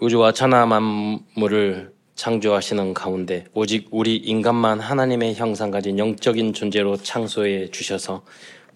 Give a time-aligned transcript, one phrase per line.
[0.00, 8.22] 우주와 천하 만물을 창조하시는 가운데 오직 우리 인간만 하나님의 형상 가진 영적인 존재로 창조해 주셔서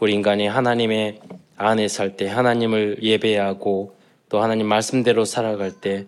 [0.00, 1.20] 우리 인간이 하나님의
[1.56, 3.94] 안에 살 때 하나님을 예배하고
[4.30, 6.06] 또 하나님 말씀대로 살아갈 때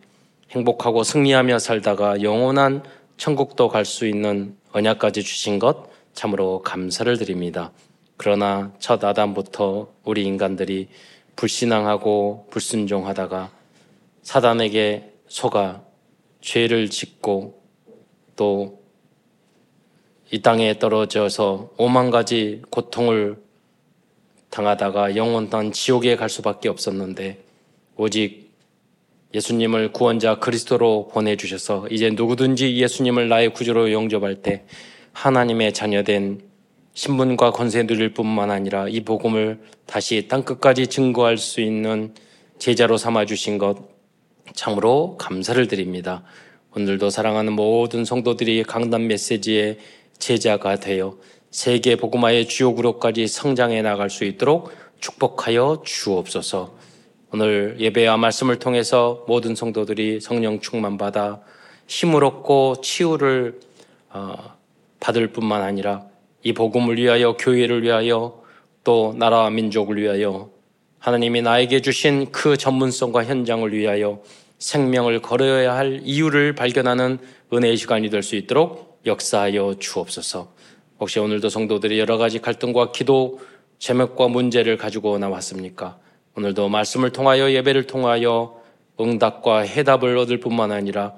[0.50, 2.82] 행복하고 승리하며 살다가 영원한
[3.16, 7.70] 천국도 갈 수 있는 언약까지 주신 것 참으로 감사를 드립니다.
[8.16, 10.88] 그러나 첫 아담부터 우리 인간들이
[11.36, 13.63] 불신앙하고 불순종하다가
[14.24, 15.84] 사단에게 속아
[16.40, 17.62] 죄를 짓고
[18.34, 18.84] 또
[20.34, 23.36] 이 땅에 떨어져서 오만 가지 고통을
[24.50, 27.38] 당하다가 영원한 지옥에 갈 수밖에 없었는데
[27.96, 28.50] 오직
[29.32, 34.64] 예수님을 구원자 그리스도로 보내주셔서 이제 누구든지 예수님을 나의 구주로 영접할 때
[35.12, 36.40] 하나님의 자녀된
[36.94, 42.12] 신분과 권세 누릴 뿐만 아니라 이 복음을 다시 땅끝까지 증거할 수 있는
[42.58, 43.93] 제자로 삼아 주신 것
[44.52, 46.22] 참으로 감사를 드립니다.
[46.76, 49.78] 오늘도 사랑하는 모든 성도들이 강단 메시지의
[50.18, 51.16] 제자가 되어
[51.50, 56.74] 세계 복음화의 주요 구로까지 성장해 나갈 수 있도록 축복하여 주옵소서.
[57.32, 61.40] 오늘 예배와 말씀을 통해서 모든 성도들이 성령 충만 받아
[61.86, 63.60] 힘을 얻고 치유를
[64.10, 64.56] 어,
[65.00, 66.06] 받을 뿐만 아니라
[66.42, 68.42] 이 복음을 위하여 교회를 위하여
[68.84, 70.50] 또 나라와 민족을 위하여
[71.04, 74.22] 하나님이 나에게 주신 그 전문성과 현장을 위하여
[74.58, 77.18] 생명을 걸어야 할 이유를 발견하는
[77.52, 80.50] 은혜의 시간이 될 수 있도록 역사하여 주옵소서.
[80.98, 83.38] 혹시 오늘도 성도들이 여러 가지 갈등과 기도
[83.78, 85.98] 제목과 문제를 가지고 나왔습니까?
[86.38, 88.58] 오늘도 말씀을 통하여 예배를 통하여
[88.98, 91.12] 응답과 해답을 얻을 뿐만 아니라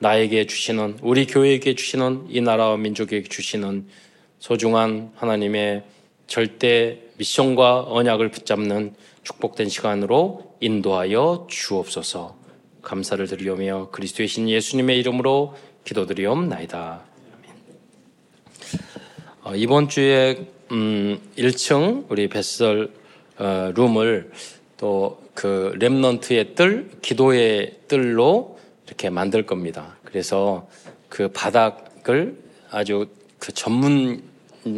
[0.00, 3.86] 나에게 주시는 우리 교회에게 주시는 이 나라와 민족에게 주시는
[4.40, 5.84] 소중한 하나님의
[6.28, 12.36] 절대 미션과 언약을 붙잡는 축복된 시간으로 인도하여 주옵소서.
[12.82, 17.02] 감사를 드리오며 그리스도의 신 예수님의 이름으로 기도드리옵나이다.
[19.42, 22.92] 어, 이번 주에 음, 1층 우리 베설
[23.38, 24.30] 어, 룸을
[24.76, 29.96] 또그 렘넌트의 뜰, 기도의 뜰로 이렇게 만들 겁니다.
[30.04, 30.68] 그래서
[31.08, 32.36] 그 바닥을
[32.70, 34.22] 아주 그 전문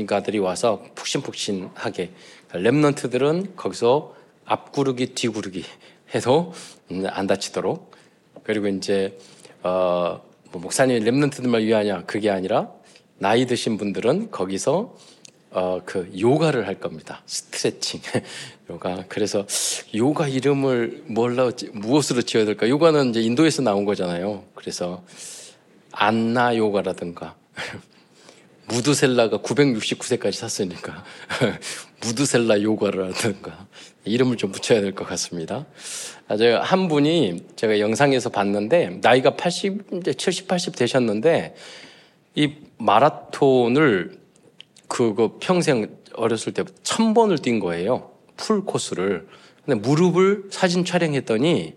[0.06, 2.12] 가들이 와서 푹신푹신하게
[2.52, 4.14] 렘넌트들은 거기서
[4.44, 5.64] 앞구르기 뒤구르기
[6.14, 6.52] 해서
[7.06, 7.92] 안 다치도록
[8.42, 9.18] 그리고 이제
[9.62, 10.20] 어,
[10.50, 12.70] 뭐 목사님 렘넌트들만 위하냐 그게 아니라
[13.18, 14.96] 나이 드신 분들은 거기서
[15.52, 17.22] 어, 그 요가를 할 겁니다.
[17.26, 18.00] 스트레칭
[18.70, 19.04] 요가.
[19.08, 19.46] 그래서
[19.94, 22.68] 요가 이름을 뭘로 무엇으로 지어야 될까?
[22.68, 24.44] 요가는 이제 인도에서 나온 거잖아요.
[24.54, 25.02] 그래서
[25.92, 27.34] 안나 요가라든가
[28.70, 31.04] 무드셀라가 969세까지 샀으니까
[32.04, 33.66] 무드셀라 요가라든가
[34.04, 35.66] 이름을 좀 붙여야 될 것 같습니다.
[36.28, 41.54] 아주 한 분이 제가 영상에서 봤는데 나이가 80, 70, 80 되셨는데
[42.36, 44.18] 이 마라톤을
[44.88, 48.10] 그거 평생 어렸을 때부터 천 번을 뛴 거예요.
[48.36, 49.26] 풀 코스를.
[49.64, 51.74] 근데 무릎을 사진 촬영했더니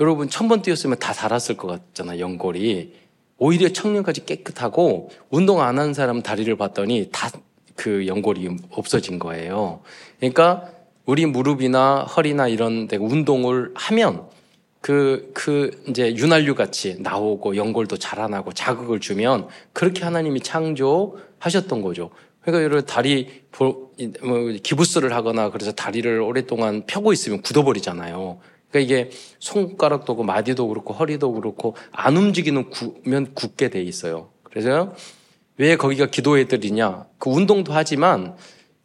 [0.00, 3.01] 여러분 천 번 뛰었으면 다 닳았을 것 같잖아, 연골이.
[3.42, 7.30] 오히려 청년까지 깨끗하고 운동 안한 사람 다리를 봤더니 다
[7.74, 9.80] 그 연골이 없어진 거예요.
[10.18, 10.68] 그러니까
[11.04, 14.26] 우리 무릎이나 허리나 이런 데 운동을 하면
[14.80, 22.10] 그, 그, 이제 윤활유 같이 나오고 연골도 자라나고 자극을 주면 그렇게 하나님이 창조하셨던 거죠.
[22.40, 23.92] 그러니까 여러분 다리 뭐
[24.62, 28.40] 기부스를 하거나 그래서 다리를 오랫동안 펴고 있으면 굳어버리잖아요.
[28.72, 34.30] 그러니까 이게 손가락도 그렇고 마디도 그렇고 허리도 그렇고 안 움직이는 구면 굳게 돼 있어요.
[34.42, 34.94] 그래서
[35.58, 37.06] 왜 거기가 기도회 들이냐?
[37.18, 38.34] 그 운동도 하지만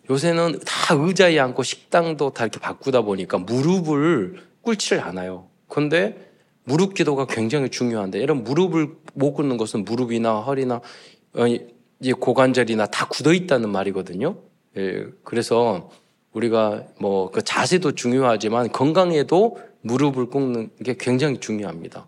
[0.09, 5.48] 요새는 다 의자에 앉고 식당도 다 이렇게 바꾸다 보니까 무릎을 꿇지를 않아요.
[5.70, 6.31] 그런데
[6.66, 10.81] 무릎 기도가 굉장히 중요한데 이런 무릎을 못 꿇는 것은 무릎이나 허리나
[12.02, 14.36] 이제 고관절이나 다 굳어 있다는 말이거든요.
[14.75, 15.90] 예, 그래서
[16.34, 22.08] 우리가 뭐 그 자세도 중요하지만 건강에도 무릎을 꿇는 게 굉장히 중요합니다.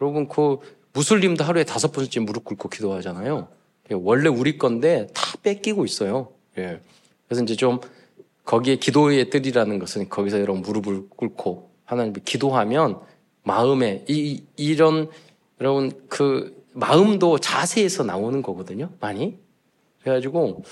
[0.00, 0.58] 여러분 그
[0.92, 3.48] 무슬림도 하루에 다섯 번째 무릎 꿇고 기도하잖아요.
[3.90, 6.28] 예, 원래 우리 건데 다 뺏기고 있어요.
[6.58, 6.80] 예.
[7.26, 7.80] 그래서 이제 좀
[8.44, 13.00] 거기에 기도의 뜻이라는 것은 거기서 여러분 무릎을 꿇고 하나님께 기도하면
[13.42, 15.10] 마음에 이 이런
[15.60, 18.90] 여러분 그 마음도 자세에서 나오는 거거든요.
[19.00, 19.38] 많이.
[20.00, 20.64] 그래가지고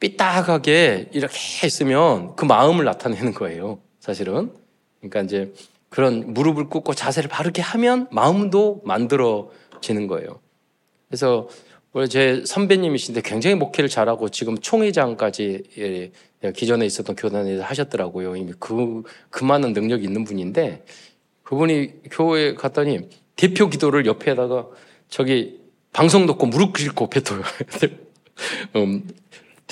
[0.00, 3.78] 삐딱하게 이렇게 있으면 그 마음을 나타내는 거예요.
[4.00, 4.52] 사실은.
[5.02, 5.52] 그러니까 이제
[5.88, 10.40] 그런 무릎을 꿇고 자세를 바르게 하면 마음도 만들어지는 거예요.
[11.08, 11.48] 그래서
[11.92, 18.36] 원래 제 선배님이신데 굉장히 목회를 잘하고 지금 총회장까지 예, 기존에 있었던 교단에서 하셨더라고요.
[18.36, 20.84] 이미 그, 그 많은 능력이 있는 분인데
[21.42, 24.68] 그분이 교회에 갔더니 대표 기도를 옆에다가
[25.10, 25.60] 저기
[25.92, 27.42] 방송 놓고 무릎 꿇고 뱉어요.
[28.76, 29.06] 음,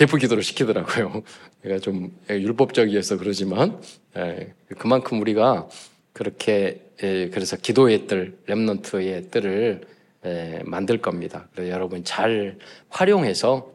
[0.00, 1.22] 대표 기도를 시키더라고요.
[1.60, 3.82] 그러니까 좀 율법적이어서 그러지만
[4.16, 5.68] 예, 그만큼 우리가
[6.14, 9.82] 그렇게 예, 그래서 기도의 뜰, 렘넌트의 뜰을
[10.24, 11.48] 예, 만들 겁니다.
[11.52, 12.56] 그래서 여러분 잘
[12.88, 13.70] 활용해서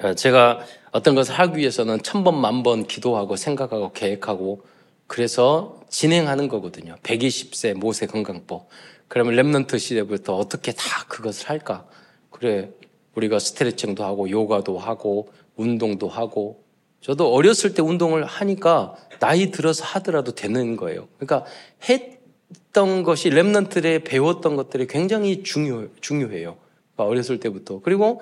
[0.00, 4.64] 어, 제가 어떤 것을 하기 위해서는 천 번, 만 번 기도하고 생각하고 계획하고
[5.08, 6.94] 그래서 진행하는 거거든요.
[7.02, 8.68] 120세 모세 건강법.
[9.08, 11.88] 그러면 Remnant 시대부터 어떻게 다 그것을 할까?
[12.30, 12.70] 그래,
[13.16, 16.64] 우리가 스트레칭도 하고 요가도 하고 운동도 하고
[17.00, 21.08] 저도 어렸을 때 운동을 하니까 나이 들어서 하더라도 되는 거예요.
[21.18, 21.44] 그러니까
[21.88, 26.56] 했던 것이 Remnant에 배웠던 것들이 굉장히 중요, 중요해요.
[26.96, 27.80] 어렸을 때부터.
[27.80, 28.20] 그리고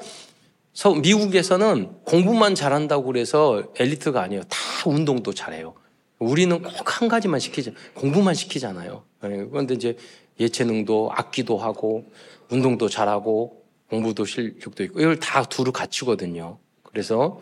[1.02, 4.42] 미국에서는 공부만 잘한다고 그래서 엘리트가 아니에요.
[4.44, 5.74] 다 운동도 잘해요.
[6.20, 7.72] 우리는 꼭 한 가지만 시키죠.
[7.94, 9.02] 공부만 시키잖아요.
[9.22, 9.96] 네, 그런데 이제
[10.38, 12.04] 예체능도 악기도 하고
[12.50, 16.58] 운동도 잘하고 공부도 실력도 있고 이걸 다 두루 갖추거든요.
[16.92, 17.40] 그래서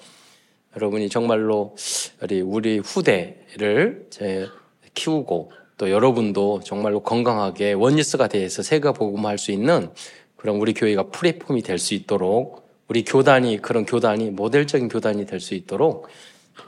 [0.77, 1.75] 여러분이 정말로
[2.23, 4.09] 우리 우리 후대를
[4.95, 9.91] 키우고 또 여러분도 정말로 건강하게 원리스가 돼서 세가 복음할 수 있는
[10.37, 15.55] 그런 우리 교회가 플랫폼이 될 수 있도록 우리 교단이 그런 교단이 모델적인 교단이 될 수
[15.55, 16.09] 있도록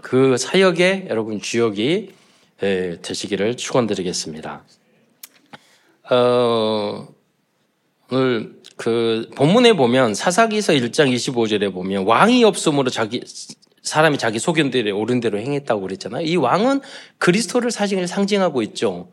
[0.02, 2.12] 그 사역에 여러분 주역이
[2.58, 4.64] 되시기를 축원드리겠습니다.
[6.10, 7.08] 어,
[8.10, 13.22] 오늘 그 본문에 보면 사사기서 1장 25절에 보면 왕이 없음으로 자기
[13.82, 16.25] 사람이 자기 소견대로 옳은 대로 행했다고 그랬잖아요.
[16.25, 16.80] 이 왕은
[17.19, 19.10] 그리스도를 사실 상징하고 있죠.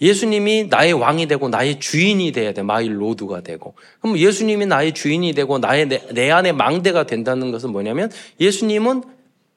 [0.00, 2.62] 예수님이 나의 왕이 되고 나의 주인이 돼야 돼.
[2.62, 3.74] 마일 로드가 되고.
[4.00, 8.10] 그럼 예수님이 나의 주인이 되고 나의 내, 내 안에 망대가 된다는 것은 뭐냐면
[8.40, 9.04] 예수님은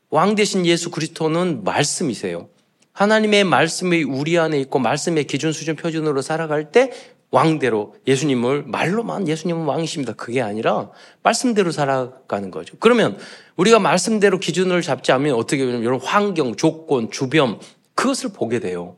[0.10, 2.50] 왕 대신 예수 그리스도는 말씀이세요.
[2.94, 6.92] 하나님의 말씀이 우리 안에 있고 말씀의 기준 수준 표준으로 살아갈 때
[7.30, 10.14] 왕대로 예수님을 말로만 예수님은 왕이십니다.
[10.14, 10.90] 그게 아니라
[11.24, 12.76] 말씀대로 살아가는 거죠.
[12.80, 13.18] 그러면
[13.58, 17.60] 우리가 말씀대로 기준을 잡지 않으면 어떻게 되냐면 이런 환경, 조건, 주변
[17.96, 18.96] 그것을 보게 돼요.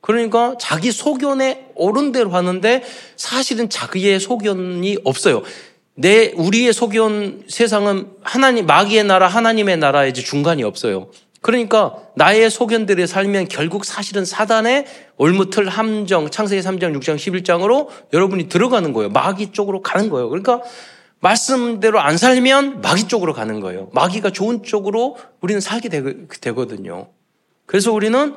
[0.00, 2.82] 그러니까 자기 소견에 옳은 대로 하는데
[3.16, 5.42] 사실은 자기의 소견이 없어요.
[5.94, 11.10] 내 우리의 소견 세상은 하나님 마귀의 나라 하나님의 나라에 중간이 없어요.
[11.42, 14.86] 그러니까 나의 소견들에 살면 결국 사실은 사단의
[15.16, 19.10] 올무틀 함정 창세기 3장 6장 11장으로 여러분이 들어가는 거예요.
[19.10, 20.28] 마귀 쪽으로 가는 거예요.
[20.28, 20.62] 그러니까
[21.18, 23.90] 말씀대로 안 살면 마귀 쪽으로 가는 거예요.
[23.92, 27.08] 마귀가 좋은 쪽으로 우리는 살게 되 거든요.
[27.66, 28.36] 그래서 우리는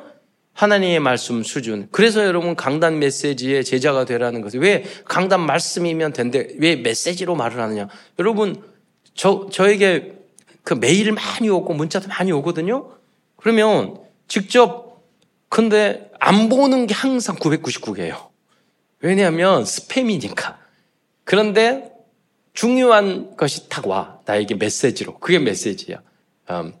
[0.52, 1.88] 하나님의 말씀 수준.
[1.92, 7.88] 그래서 여러분 강단 메시지의 제자가 되라는 것이 왜 강단 말씀이면 된대 왜 메시지로 말을 하느냐?
[8.18, 8.62] 여러분
[9.14, 10.14] 저 저에게
[10.64, 12.95] 그 메일 많이 오고 문자도 많이 오거든요.
[13.46, 13.96] 그러면
[14.26, 15.04] 직접
[15.48, 18.30] 근데 안 보는 게 항상 999개예요.
[18.98, 20.56] 왜냐하면 스팸이니까.
[21.22, 21.92] 그런데
[22.54, 24.18] 중요한 것이 딱 와.
[24.24, 25.18] 나에게 메시지로.
[25.18, 26.02] 그게 메시지야.
[26.50, 26.74] 음,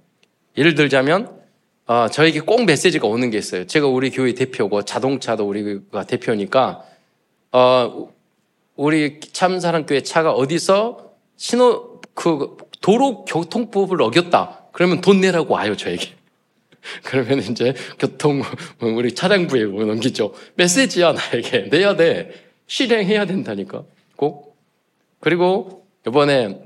[0.56, 1.40] 예를 들자면
[1.86, 3.64] 어, 저에게 꼭 메시지가 오는 게 있어요.
[3.68, 6.82] 제가 우리 교회 대표고 자동차도 우리가 대표니까
[7.52, 8.08] 어,
[8.74, 14.62] 우리 참사랑교회 차가 어디서 신호 그 도로 교통법을 어겼다.
[14.72, 16.16] 그러면 돈 내라고 와요 저에게.
[17.04, 18.42] 그러면 이제 교통
[18.80, 20.34] 우리 차량부에 넘기죠.
[20.54, 22.32] 메시지야 나에게 내야 돼.
[22.66, 23.84] 실행해야 된다니까.
[24.16, 24.56] 꼭.
[25.20, 26.60] 그리고 이번에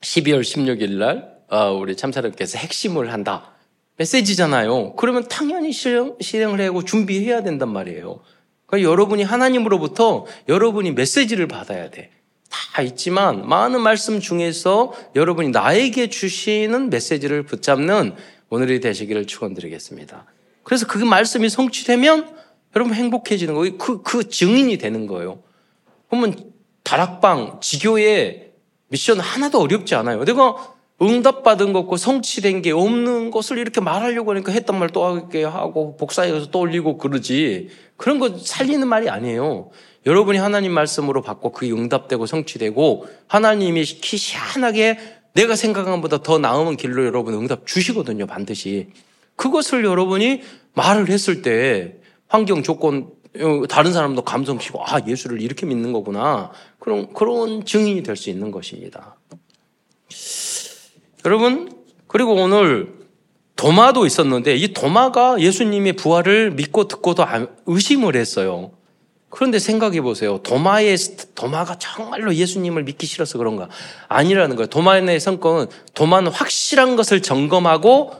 [0.00, 3.52] 12월 16일 날 어, 우리 참사랑께서 핵심을 한다.
[3.96, 4.94] 메시지잖아요.
[4.94, 8.20] 그러면 당연히 실행, 실행을 하고 준비해야 된단 말이에요.
[8.66, 12.10] 그러니까 여러분이 하나님으로부터 여러분이 메시지를 받아야 돼.
[12.48, 18.14] 다 있지만 많은 말씀 중에서 여러분이 나에게 주시는 메시지를 붙잡는
[18.50, 20.26] 오늘이 되시기를 축원드리겠습니다.
[20.62, 22.36] 그래서 그 말씀이 성취되면
[22.76, 23.78] 여러분 행복해지는 거예요.
[23.78, 25.42] 그, 그 증인이 되는 거예요.
[26.08, 26.52] 그러면
[26.82, 28.50] 다락방, 지교의
[28.88, 30.24] 미션 하나도 어렵지 않아요.
[30.24, 35.96] 내가 응답받은 것과 성취된 게 없는 것을 이렇게 말하려고 하니까 했던 말 또 하게 하고
[35.96, 37.70] 복사해서 또 올리고 그러지.
[37.96, 39.70] 그런 거 살리는 말이 아니에요.
[40.04, 44.98] 여러분이 하나님 말씀으로 받고 그게 응답되고 성취되고 하나님이 희한하게
[45.32, 48.26] 내가 생각한 것보다 더 나은 길로 여러분 응답 주시거든요.
[48.26, 48.88] 반드시.
[49.36, 50.42] 그것을 여러분이
[50.74, 51.96] 말을 했을 때
[52.28, 53.10] 환경 조건
[53.68, 56.50] 다른 사람도 감성시고 아 예수를 이렇게 믿는 거구나.
[56.78, 59.16] 그런 그런 증인이 될 수 있는 것입니다.
[61.24, 61.72] 여러분,
[62.06, 62.92] 그리고 오늘
[63.56, 67.24] 도마도 있었는데 이 도마가 예수님의 부활을 믿고 듣고도
[67.66, 68.72] 의심을 했어요.
[69.30, 70.38] 그런데 생각해 보세요.
[70.42, 70.96] 도마의
[71.34, 73.68] 도마가 정말로 예수님을 믿기 싫어서 그런가?
[74.08, 74.66] 아니라는 거예요.
[74.66, 78.12] 도마의 성격은 도마는 확실한 것을 점검하고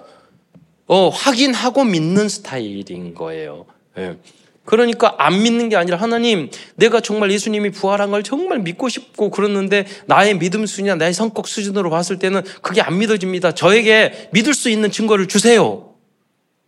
[0.87, 3.67] 어, 확인하고 믿는 스타일인 거예요.
[3.99, 4.17] 예.
[4.65, 9.87] 그러니까 안 믿는 게 아니라 하나님, 내가 정말 예수님이 부활한 걸 정말 믿고 싶고 그러는데
[10.07, 13.53] 나의 믿음 수준이나 나의 성격 수준으로 봤을 때는 그게 안 믿어집니다.
[13.53, 15.90] 저에게 믿을 수 있는 증거를 주세요.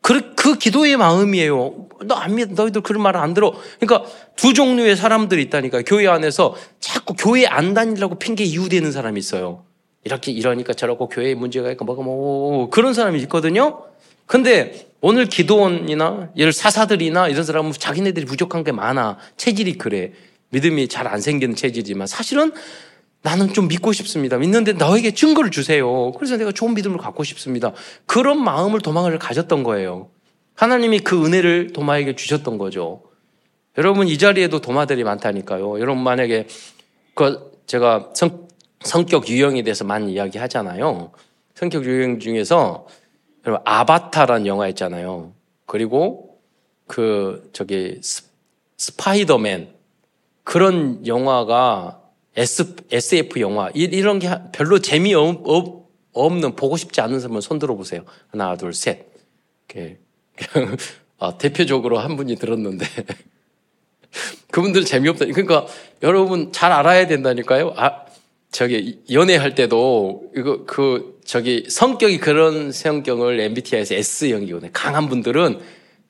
[0.02, 1.86] 그, 그 기도의 마음이에요.
[2.04, 3.52] 너 안 믿, 너희들 그런 말을 안 들어.
[3.78, 5.82] 그러니까 두 종류의 사람들이 있다니까.
[5.82, 9.64] 교회 안에서 자꾸 교회 안 다니려고 핑계 이유되는 사람이 있어요.
[10.04, 13.84] 이렇게 이러니까 저러고 교회에 문제가 있고 뭐가 뭐 그런 사람이 있거든요.
[14.26, 19.18] 근데 오늘 기도원이나 예를 사사들이나 이런 사람은 자기네들이 부족한 게 많아.
[19.36, 20.12] 체질이 그래.
[20.50, 22.52] 믿음이 잘 안 생기는 체질이지만 사실은
[23.22, 24.36] 나는 좀 믿고 싶습니다.
[24.36, 26.12] 믿는데 너에게 증거를 주세요.
[26.12, 27.72] 그래서 내가 좋은 믿음을 갖고 싶습니다.
[28.06, 30.10] 그런 마음을 도마를 가졌던 거예요.
[30.54, 33.02] 하나님이 그 은혜를 도마에게 주셨던 거죠.
[33.78, 35.80] 여러분 이 자리에도 도마들이 많다니까요.
[35.80, 36.46] 여러분 만약에
[37.14, 38.48] 그 제가 성,
[38.80, 41.12] 성격 유형에 대해서 많이 이야기 하잖아요.
[41.54, 42.86] 성격 유형 중에서
[43.46, 45.32] 여러분 아바타라는 영화 있잖아요.
[45.66, 46.40] 그리고
[46.86, 48.00] 그 저기
[48.76, 49.68] 스파이더맨
[50.44, 52.01] 그런 영화가
[52.36, 58.04] SF 영화 이런 게 별로 재미 없는 보고 싶지 않은 사람은 손 들어보세요.
[58.30, 59.06] 하나 둘 셋.
[61.18, 62.86] 아, 대표적으로 한 분이 들었는데
[64.50, 65.26] 그분들은 재미없다.
[65.26, 65.66] 그러니까
[66.02, 67.74] 여러분 잘 알아야 된다니까요.
[67.76, 68.04] 아
[68.50, 74.70] 저기 연애할 때도 이거 그 저기 성격이 그런 성격을 MBTI에서 S형이거든요.
[74.72, 75.60] 강한 분들은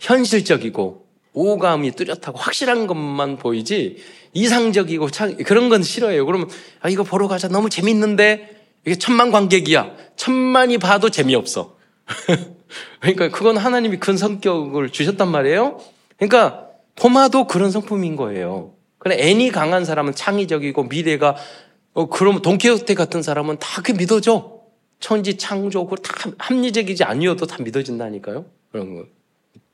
[0.01, 3.99] 현실적이고 오감이 뚜렷하고 확실한 것만 보이지
[4.35, 6.25] 이상적이고 참 그런 건 싫어해요.
[6.27, 6.49] 그러면
[6.81, 9.93] 아 이거 보러 가자 너무 재밌는데 이게 천만 관객이야.
[10.17, 11.77] 천만이 봐도 재미없어.
[13.01, 15.79] 그러니까 그건 하나님이 큰 성격을 주셨단 말이에요.
[16.17, 18.73] 그러니까 토마도 그런 성품인 거예요.
[18.99, 21.37] 그래 애니 강한 사람은 창의적이고 미래가
[21.95, 24.63] 어 그러면 돈키호테 같은 사람은 다 그 믿어져.
[25.01, 28.45] 천지 창조 그다 합리적이지 아니어도 다 믿어진다니까요.
[28.71, 29.05] 그런 거.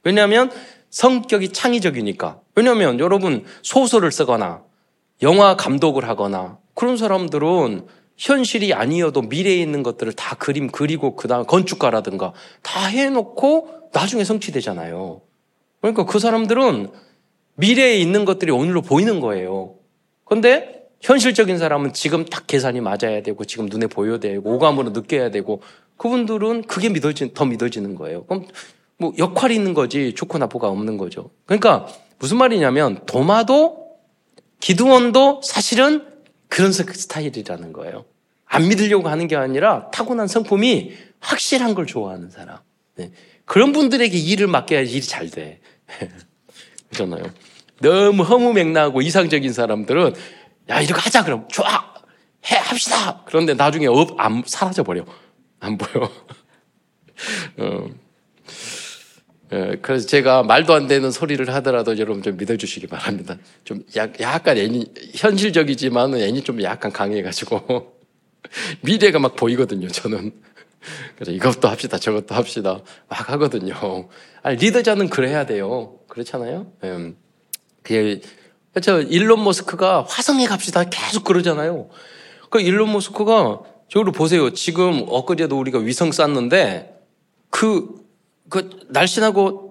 [0.03, 0.51] 왜냐하면
[0.91, 2.41] 성격이 창의적이니까.
[2.55, 4.63] 왜냐하면 여러분 소설을 쓰거나
[5.23, 12.33] 영화 감독을 하거나 그런 사람들은 현실이 아니어도 미래에 있는 것들을 다 그림 그리고 그다음 건축가라든가
[12.63, 15.21] 다 해놓고 나중에 성취되잖아요.
[15.81, 16.91] 그러니까 그 사람들은
[17.55, 19.75] 미래에 있는 것들이 오늘로 보이는 거예요.
[20.25, 25.63] 근데 현실적인 사람은 지금 딱 계산이 맞아야 되고 지금 눈에 보여야 되고 오감으로 느껴야 되고
[25.97, 28.25] 그분들은 그게 믿어지, 더 믿어지는 거예요.
[28.25, 28.47] 그럼
[28.99, 31.31] 뭐 역할이 있는 거지 좋고 나쁘가 없는 거죠.
[31.47, 31.87] 그러니까
[32.19, 33.97] 무슨 말이냐면 도마도
[34.61, 36.05] 기드원도 사실은
[36.49, 38.05] 그런 스타일이라는 거예요.
[38.45, 42.59] 안 믿으려고 하는 게 아니라 타고난 성품이 확실한 걸 좋아하는 사람.
[42.97, 43.13] 네.
[43.45, 45.61] 그런 분들에게 일을 맡겨야 일이 잘 돼.
[46.91, 47.31] 그렇잖아요.
[47.81, 50.15] 너무 허무맹랑하고 이상적인 사람들은
[50.71, 51.95] 야 이렇게 하자 그럼 좋아
[52.51, 53.23] 해 합시다.
[53.27, 55.05] 그런데 나중에 업, 안 사라져 버려.
[55.61, 56.11] 안 보여.
[57.59, 58.08] 어.
[59.53, 63.37] 예, 그래서 제가 말도 안 되는 소리를 하더라도 여러분 좀 믿어주시기 바랍니다.
[63.65, 67.97] 좀 약, 약간 애니, 현실적이지만 애니 좀 약간 강해가지고.
[68.83, 70.33] 미래가 막 보이거든요, 저는.
[71.17, 72.81] 그래서 이것도 합시다, 저것도 합시다.
[73.09, 74.09] 막 하거든요.
[74.43, 75.99] 아니, 리더자는 그래야 돼요.
[76.09, 76.73] 그렇잖아요?
[76.85, 77.15] 예.
[77.83, 78.21] 그게,
[78.83, 81.89] 저 일론 머스크가 화성에 갑시다 계속 그러잖아요.
[82.51, 84.53] 그 일론 머스크가 저기로 보세요.
[84.53, 86.95] 지금 엊그제도 우리가 위성 쐈는데
[87.51, 88.07] 그,
[88.49, 89.69] 그 날씬하고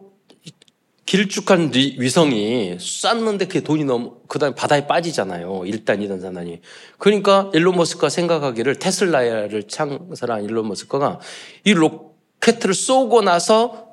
[1.05, 5.61] 길쭉한 위성이 쐈는데 그게 돈이 너무 그다음에 바다에 빠지잖아요.
[5.61, 6.59] 1단, 2단, 3단이.
[6.97, 11.19] 그러니까 일론 머스크가 생각하기를 테슬라를 창설한 일론 머스크가
[11.63, 13.87] 이 로켓을 쏘고 나서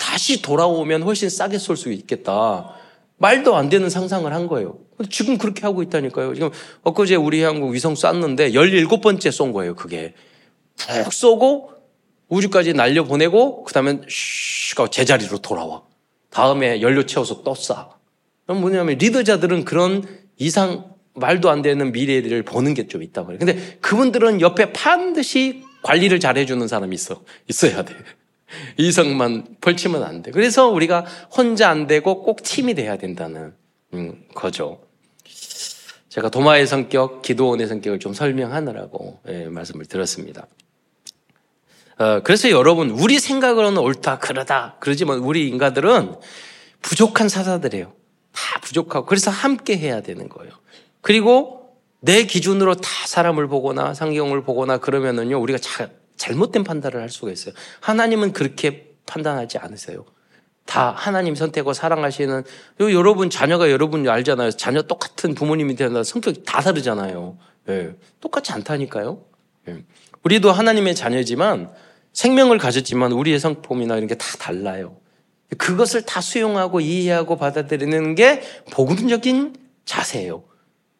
[0.00, 2.74] 다시 돌아오면 훨씬 싸게 쏠 수 있겠다.
[3.18, 4.78] 말도 안 되는 상상을 한 거예요.
[5.10, 6.34] 지금 그렇게 하고 있다니까요.
[6.34, 6.50] 지금
[6.82, 10.14] 엊그제 우리 한국 위성 쐈는데 17번째 쏜 거예요, 그게.
[10.76, 11.73] 푹 쏘고
[12.34, 15.82] 우주까지 날려보내고 그다음에 슉 하고 제자리로 돌아와.
[16.30, 17.90] 다음에 연료 채워서 또 쏴.
[18.46, 20.04] 그럼 뭐냐면 리더자들은 그런
[20.36, 23.38] 이상 말도 안 되는 미래를 보는 게 좀 있단 말이에요.
[23.38, 27.22] 근데 그분들은 옆에 반드시 관리를 잘 해주는 사람이 있어.
[27.48, 27.94] 있어야 돼.
[28.78, 30.30] 이성만 펼치면 안 돼.
[30.30, 31.04] 그래서 우리가
[31.36, 33.54] 혼자 안 되고 꼭 팀이 돼야 된다는
[33.92, 34.80] 음, 거죠.
[36.08, 40.46] 제가 도마의 성격, 기도원의 성격을 좀 설명하느라고 예, 말씀을 드렸습니다.
[41.98, 44.76] 어, 그래서 여러분, 우리 생각으로는 옳다, 그러다.
[44.80, 46.16] 그러지만 우리 인간들은
[46.82, 47.92] 부족한 사자들이에요.
[48.32, 49.06] 다 부족하고.
[49.06, 50.52] 그래서 함께 해야 되는 거예요.
[51.00, 57.30] 그리고 내 기준으로 다 사람을 보거나 상경을 보거나 그러면은요, 우리가 자, 잘못된 판단을 할 수가
[57.30, 57.54] 있어요.
[57.80, 60.04] 하나님은 그렇게 판단하지 않으세요.
[60.66, 62.42] 다 하나님 선택하고 사랑하시는
[62.80, 64.52] 여러분 자녀가 여러분 알잖아요.
[64.52, 67.36] 자녀 똑같은 부모님이 되는 성격이 다 다르잖아요.
[67.66, 67.94] 네.
[68.20, 69.22] 똑같지 않다니까요.
[69.66, 69.84] 네.
[70.22, 71.70] 우리도 하나님의 자녀지만
[72.14, 74.96] 생명을 가졌지만 우리의 성품이나 이런 게 다 달라요.
[75.58, 80.44] 그것을 다 수용하고 이해하고 받아들이는 게 복음적인 자세예요.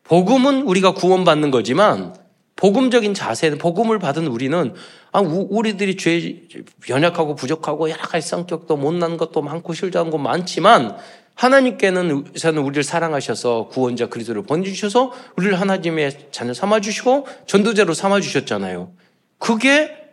[0.04, 2.14] 복음은 우리가 구원받는 거지만
[2.56, 4.74] 복음적인 자세는 복음을 받은 우리는
[5.12, 6.42] 아, 우리들이 죄
[6.88, 10.96] 연약하고 부족하고 여러 가지 성격도 못난 것도 많고 실수한 것 많지만
[11.34, 12.24] 하나님께는
[12.58, 18.92] 우리를 사랑하셔서 구원자 그리스도를 보내주셔서 우리를 하나님의 자녀 삼아주시고 전도자로 삼아주셨잖아요.
[19.38, 20.03] 그게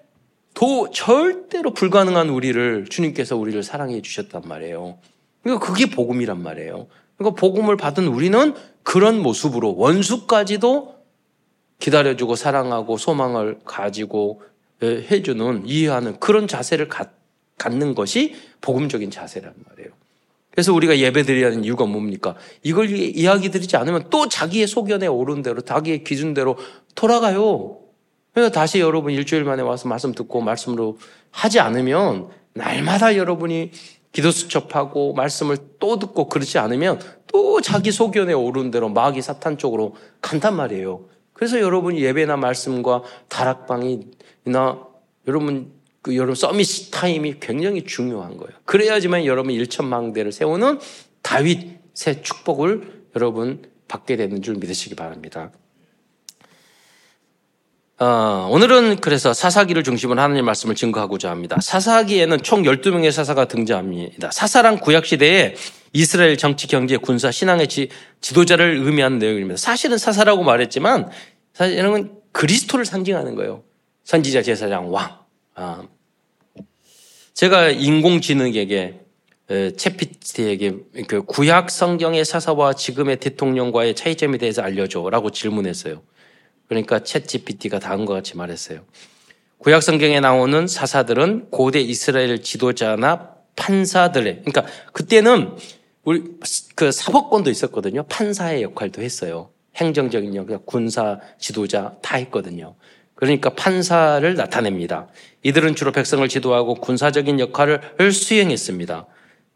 [0.62, 5.00] 도 절대로 불가능한 우리를 주님께서 우리를 사랑해 주셨단 말이에요.
[5.42, 6.86] 그러니까 그게 복음이란 말이에요.
[7.18, 8.54] 그러니까 복음을 받은 우리는
[8.84, 10.98] 그런 모습으로 원수까지도
[11.80, 14.44] 기다려주고 사랑하고 소망을 가지고
[14.84, 16.90] 해주는 이해하는 그런 자세를
[17.58, 19.90] 갖는 것이 복음적인 자세란 말이에요.
[20.52, 22.36] 그래서 우리가 예배 드리는 이유가 뭡니까?
[22.62, 26.56] 이걸 이야기 드리지 않으면 또 자기의 소견에 오른 대로, 자기의 기준대로
[26.94, 27.81] 돌아가요.
[28.34, 30.98] 그래서 다시 여러분 일주일 만에 와서 말씀 듣고 말씀으로
[31.32, 33.72] 하지 않으면 날마다 여러분이
[34.12, 39.96] 기도 수첩하고 말씀을 또 듣고 그렇지 않으면 또 자기 소견에 오른 대로 마귀 사탄 쪽으로
[40.22, 41.06] 간단 말이에요.
[41.34, 44.88] 그래서 여러분 예배나 말씀과 다락방이나
[45.28, 45.72] 여러분
[46.02, 48.52] 그 여러분 서밋 타임이 굉장히 중요한 거예요.
[48.66, 50.80] 그래야지만 여러분 일천망대를 세우는
[51.22, 55.52] 다윗의 축복을 여러분 받게 되는 줄 믿으시기 바랍니다.
[58.02, 61.58] 어, 오늘은 그래서 사사기를 중심으로 하나님 말씀을 증거하고자 합니다.
[61.62, 64.32] 사사기에는 총 12명의 사사가 등장합니다.
[64.32, 65.54] 사사란 구약시대에
[65.94, 67.90] 이스라엘 정치, 경제, 군사, 신앙의 지,
[68.20, 69.56] 지도자를 의미하는 내용입니다.
[69.58, 71.12] 사실은 사사라고 말했지만
[71.54, 73.62] 사실은 그리스도를 상징하는 거예요.
[74.04, 75.20] 선지자, 제사장, 왕.
[75.54, 75.84] 아.
[77.36, 79.00] 제가 인공지능에게
[79.78, 80.76] 채피티에게
[81.08, 86.02] 그 구약 성경의 사사와 지금의 대통령과의 차이점에 대해서 알려줘라고 질문했어요.
[86.72, 88.80] 그러니까 챗 GPT가 다음과 같이 말했어요.
[89.58, 95.58] 구약 성경에 나오는 사사들은 고대 이스라엘 지도자나 판사들의 그러니까 그때는
[96.06, 96.24] 우리
[96.76, 98.04] 그 사법권도 있었거든요.
[98.04, 99.50] 판사의 역할도 했어요.
[99.76, 102.76] 행정적인 역할, 군사 지도자 다 했거든요.
[103.16, 105.10] 그러니까 판사를 나타냅니다.
[105.44, 109.08] 이들은 주로 백성을 지도하고 군사적인 역할을 수행했습니다.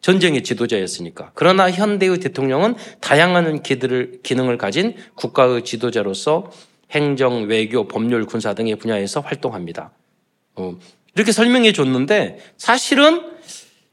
[0.02, 1.32] 전쟁의 지도자였으니까.
[1.34, 6.52] 그러나 현대의 대통령은 다양한 기능을 가진 국가의 지도자로서
[6.92, 9.92] 행정, 외교, 법률, 군사 등의 분야에서 활동합니다.
[10.56, 10.78] 어,
[11.16, 13.22] 이렇게 설명해 줬는데 사실은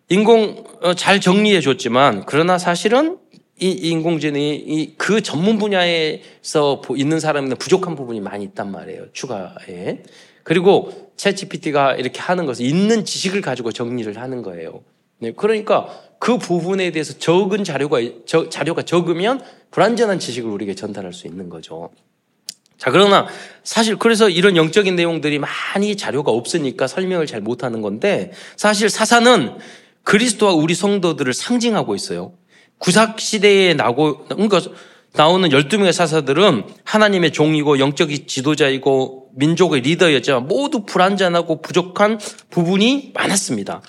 [0.08, 3.18] 인공 어, 잘 정리해 줬지만 그러나 사실은
[3.58, 9.12] 이 인공지능이 그 전문 분야에서 있는 사람은 부족한 부분이 많이 있단 말이에요.
[9.12, 10.02] 추가에.
[10.42, 14.82] 그리고 챗 GPT가 이렇게 하는 것은 있는 지식을 가지고 정리를 하는 거예요.
[15.18, 17.98] 네, 그러니까 그 부분에 대해서 적은 자료가
[18.50, 21.90] 자료가 적으면 불완전한 지식을 우리에게 전달할 수 있는 거죠.
[22.82, 23.28] 자, 그러나
[23.62, 29.56] 사실 그래서 이런 영적인 내용들이 많이 자료가 없으니까 설명을 잘 못하는 건데 사실 사사는
[30.02, 32.32] 그리스도와 우리 성도들을 상징하고 있어요.
[32.78, 34.60] 구삭 시대에 나고, 그러니까
[35.12, 42.18] 나오는 12명의 사사들은 하나님의 종이고 영적인 지도자이고 민족의 리더였지만 모두 불완전하고 부족한
[42.50, 43.80] 부분이 많았습니다.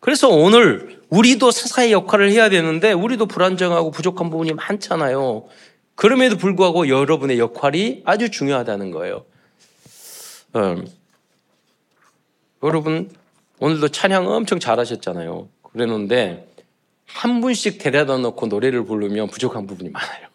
[0.00, 5.44] 그래서 오늘 우리도 사사의 역할을 해야 되는데 우리도 불완전하고 부족한 부분이 많잖아요.
[6.00, 9.26] 그럼에도 불구하고 여러분의 역할이 아주 중요하다는 거예요.
[10.56, 10.88] 음,
[12.62, 13.10] 여러분
[13.58, 15.50] 오늘도 찬양 엄청 잘하셨잖아요.
[15.62, 16.50] 그랬는데
[17.04, 20.28] 한 분씩 데려다 놓고 노래를 부르면 부족한 부분이 많아요.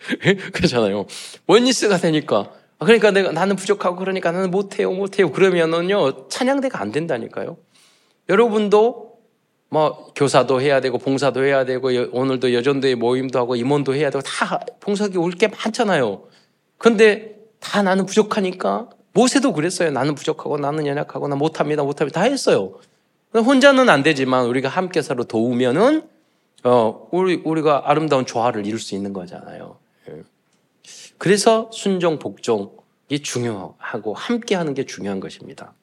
[0.52, 1.06] 그렇잖아요.
[1.46, 7.56] 원니스가 되니까 아, 그러니까 내가 나는 부족하고 그러니까 나는 못해요 못해요 그러면은요 찬양대가 안 된다니까요.
[8.28, 9.13] 여러분도
[9.74, 14.60] 뭐 교사도 해야 되고 봉사도 해야 되고 오늘도 여전도의 모임도 하고 임원도 해야 되고 다
[14.78, 16.22] 봉사기 올 게 많잖아요.
[16.78, 19.90] 근데 다 나는 부족하니까 모세도 그랬어요.
[19.90, 22.78] 나는 부족하고 나는 연약하고 나 못합니다 못합니다 다 했어요.
[23.34, 26.08] 혼자는 안 되지만 우리가 함께 서로 도우면은
[26.62, 29.76] 어 우리 우리가 아름다운 조화를 이룰 수 있는 거잖아요.
[30.08, 30.22] 예.
[31.18, 32.68] 그래서 순종 복종이
[33.24, 35.74] 중요하고 함께 하는 게 중요한 것입니다.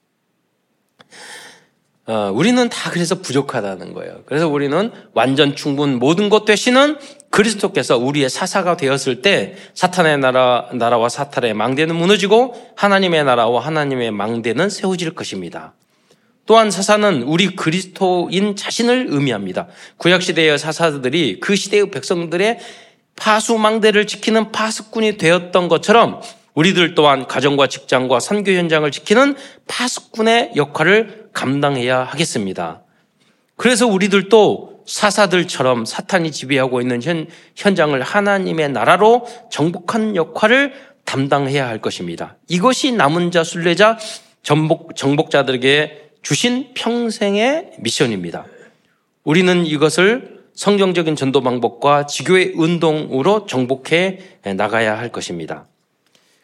[2.12, 4.24] 어, 우리는 다 그래서 부족하다는 거예요.
[4.26, 6.97] 그래서 우리는 완전 충분 모든 것 되시는
[7.30, 14.69] 그리스도께서 우리의 사사가 되었을 때 사탄의 나라, 나라와 사탄의 망대는 무너지고 하나님의 나라와 하나님의 망대는
[14.69, 15.74] 세워질 것입니다.
[16.45, 19.67] 또한 사사는 우리 그리스도인 자신을 의미합니다.
[19.95, 22.60] 구약시대의 사사들이 그 시대의 백성들의
[23.15, 26.19] 파수망대를 지키는 파수꾼이 되었던 것처럼
[26.56, 29.36] 우리들 또한 가정과 직장과 선교 현장을 지키는
[29.69, 32.81] 파수꾼의 역할을 감당해야 하겠습니다.
[33.55, 40.73] 그래서 우리들도 사사들처럼 사탄이 지배하고 있는 현, 현장을 하나님의 나라로 정복한 역할을
[41.05, 42.37] 담당해야 할 것입니다.
[42.47, 43.97] 이것이 남은 자, 순례자,
[44.43, 48.45] 정복, 정복자들에게 주신 평생의 미션입니다.
[49.23, 54.19] 우리는 이것을 성경적인 전도 방법과 지교의 운동으로 정복해
[54.55, 55.67] 나가야 할 것입니다.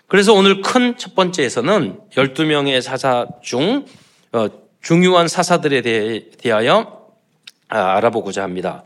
[0.07, 3.85] 그래서 오늘 큰 첫 번째에서는 12명의 사사 중
[4.31, 4.47] 어,
[4.87, 7.09] 중요한 사사들에 대하여
[7.67, 8.85] 아, 알아보고자 합니다.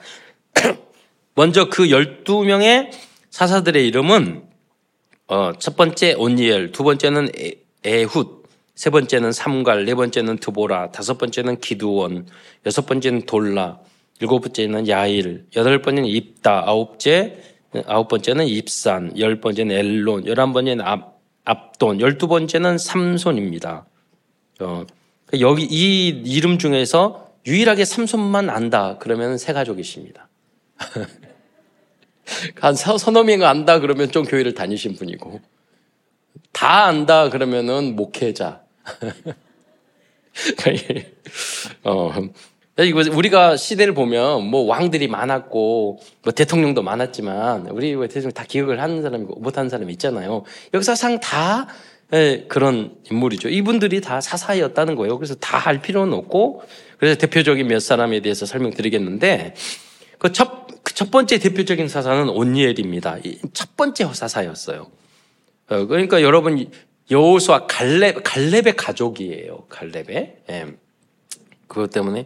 [1.35, 2.89] 먼저 그 12명의
[3.29, 4.41] 사사들의 이름은
[5.27, 7.29] 어, 첫 번째 온니엘, 두 번째는
[7.83, 8.41] 에훗,
[8.73, 12.25] 세 번째는 삼갈, 네 번째는 드보라, 다섯 번째는 기두원,
[12.65, 13.77] 여섯 번째는 돌라,
[14.19, 17.37] 일곱 번째는 야일, 여덟 번째는 입다, 아홉째
[17.85, 23.85] 아홉 번째는 입산, 열 번째는 엘론, 열한 번째는 앞, 압돈, 열두 번째는 삼손입니다.
[24.61, 24.83] 어,
[25.39, 30.27] 여기 이 이름 중에서 유일하게 삼손만 안다 그러면 세 가족이십니다.
[32.59, 35.39] 한 서너 명 안다 그러면 좀 교회를 다니신 분이고
[36.51, 38.61] 다 안다 그러면은 목회자.
[41.83, 42.11] 어,
[43.13, 49.39] 우리가 시대를 보면 뭐 왕들이 많았고 뭐 대통령도 많았지만 우리 대통령 다 기억을 하는 사람이고
[49.39, 50.43] 못하는 사람이 있잖아요.
[50.73, 51.71] 역사상 다 예,
[52.49, 53.47] 그런 인물이죠.
[53.49, 55.17] 이분들이 다 사사였다는 거예요.
[55.17, 56.63] 그래서 다 할 필요는 없고
[56.97, 59.55] 그래서 대표적인 몇 사람에 대해서 설명드리겠는데
[60.17, 63.17] 그 첫, 첫 번째 대표적인 사사는 온니엘입니다.
[63.53, 64.87] 첫 번째 사사였어요.
[65.69, 66.69] 어, 그러니까 여러분
[67.09, 69.65] 여호수아 갈렙 갈렙의 가족이에요.
[69.69, 70.35] 갈렙의.
[70.49, 70.65] 예.
[71.67, 72.25] 그것 때문에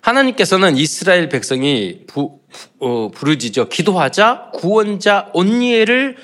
[0.00, 2.40] 하나님께서는 이스라엘 백성이 부,
[2.78, 6.16] 어, 부르짖어 기도하자 구원자 온니엘을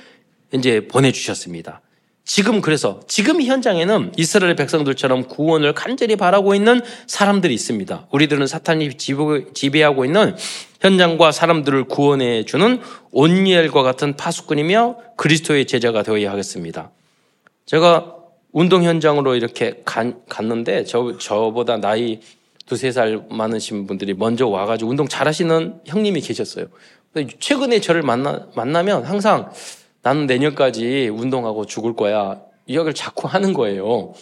[0.54, 1.82] 이제 보내주셨습니다.
[2.24, 8.06] 지금 그래서 지금 현장에는 이스라엘 백성들처럼 구원을 간절히 바라고 있는 사람들이 있습니다.
[8.10, 10.36] 우리들은 사탄이 지배하고 있는
[10.80, 12.80] 현장과 사람들을 구원해 주는
[13.10, 16.90] 온니엘과 같은 파수꾼이며 그리스도의 제자가 되어야 하겠습니다.
[17.66, 18.16] 제가
[18.52, 22.20] 운동 현장으로 이렇게 갔는데 저, 저보다 나이
[22.66, 26.66] 두세 살 많으신 분들이 먼저 와가지고 운동 잘하시는 형님이 계셨어요.
[27.40, 29.50] 최근에 저를 만나, 만나면 항상
[30.02, 32.40] 나는 내년까지 운동하고 죽을 거야.
[32.66, 34.14] 이야기를 자꾸 하는 거예요.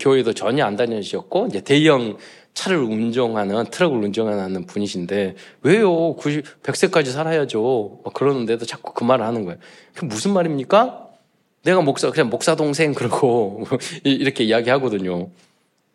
[0.00, 2.16] 교회도 전혀 안 다니셨고, 이제 대형
[2.54, 6.14] 차를 운전하는, 트럭을 운전하는 분이신데, 왜요?
[6.16, 8.00] 90, 100세까지 살아야죠.
[8.04, 9.58] 막 그러는데도 자꾸 그 말을 하는 거예요.
[9.94, 11.06] 그 무슨 말입니까?
[11.62, 13.64] 내가 목사, 그냥 목사 동생 그러고,
[14.02, 15.28] 이렇게 이야기하거든요.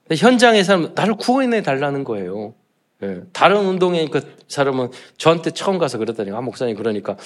[0.10, 2.54] 현장에서 나를 구원해 달라는 거예요.
[3.04, 3.22] 예.
[3.34, 7.18] 다른 운동에 그 사람은 저한테 처음 가서 그랬더니, 아, 목사님 그러니까,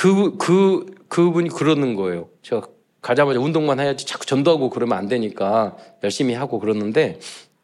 [0.00, 2.30] 그, 그, 그분이 그러는 거예요.
[2.40, 2.62] 제가
[3.02, 7.18] 가자마자 운동만 해야지 자꾸 전도하고 그러면 안 되니까 열심히 하고 그러는데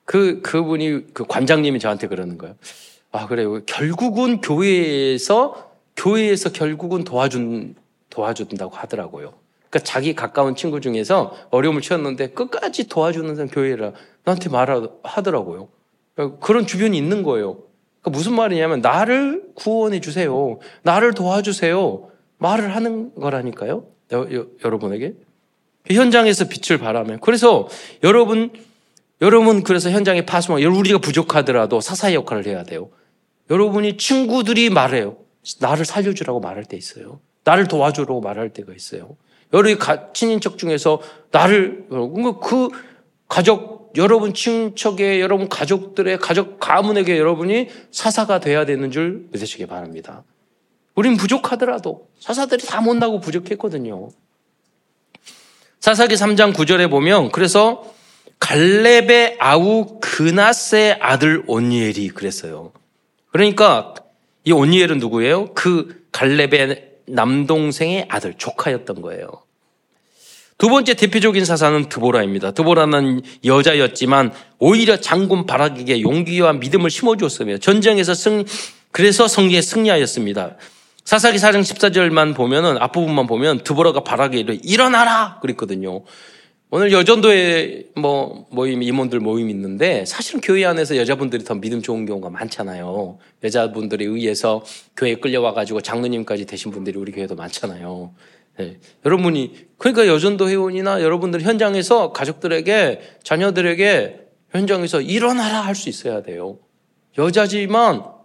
[0.05, 2.55] 그, 그분이, 그 관장님이 저한테 그러는 거예요.
[3.11, 3.65] 아, 그래요.
[3.65, 7.75] 결국은 교회에서, 교회에서 결국은 도와준,
[8.11, 9.33] 도와준다고 하더라고요.
[9.71, 13.93] 그러니까 자기 가까운 친구 중에서 어려움을 치렀는데 끝까지 도와주는 사람 교회라
[14.25, 15.69] 나한테 말하더라고요.
[16.43, 17.63] 그런 주변이 있는 거예요.
[18.03, 20.59] 그러니까 무슨 말이냐면 나를 구원해 주세요.
[20.83, 22.11] 나를 도와주세요.
[22.39, 23.87] 말을 하는 거라니까요.
[24.13, 25.15] 여, 여, 여러분에게.
[25.91, 27.21] 현장에서 빛을 발하면.
[27.21, 27.69] 그래서
[28.03, 28.51] 여러분,
[29.21, 32.91] 여러분 그래서 현장에 파수만, 우리가 부족하더라도 사사의 역할을 해야 돼요.
[33.51, 35.17] 여러분이 친구들이 말해요.
[35.61, 37.21] 나를 살려주라고 말할 때 있어요.
[37.45, 39.17] 나를 도와주라고 말할 때가 있어요.
[39.53, 39.79] 여러분
[40.13, 42.69] 친인척 중에서 나를, 그
[43.29, 50.25] 가족, 여러분 친척의 여러분 가족들의 가족 가문에게 여러분이 사사가 돼야 되는 줄 믿으시기 바랍니다.
[50.97, 54.09] 우린 부족하더라도 사사들이 다 못나고 부족했거든요.
[55.79, 57.95] 사사기 3장 9절에 보면 그래서
[58.41, 62.73] 갈렙의 아우 그나스의 아들 온니엘이 그랬어요.
[63.31, 63.95] 그러니까
[64.45, 65.53] 이 온니엘은 누구예요?
[65.55, 69.29] 그 갈렙의 남동생의 아들 조카였던 거예요.
[70.59, 72.53] 두 번째 대표적인 사사는 드보라입니다.
[72.53, 78.45] 드보라는 여자였지만 오히려 장군 바락에게 용기와 믿음을 심어주었으며 전쟁에서 승
[78.91, 80.57] 그래서 성리에 승리하였습니다.
[81.07, 86.03] 사사기 4장 14절만 보면은 앞부분만 보면 드보라가 바라게 이르 일어나라 그랬거든요.
[86.69, 92.31] 오늘 여전도에 뭐 모임 임원들 모임 있는데 사실은 교회 안에서 여자분들이 더 믿음 좋은 경우가
[92.31, 93.19] 많잖아요.
[93.45, 94.65] 여자분들에 의해서
[94.97, 98.13] 교회에 끌려와 가지고 장로님까지 되신 분들이 우리 교회도 많잖아요.
[98.59, 98.79] 네.
[99.05, 106.59] 여러분이 그러니까 여전도 회원이나 여러분들 현장에서 가족들에게 자녀들에게 현장에서 일어나라 할 수 있어야 돼요.
[107.17, 108.16] 여자지만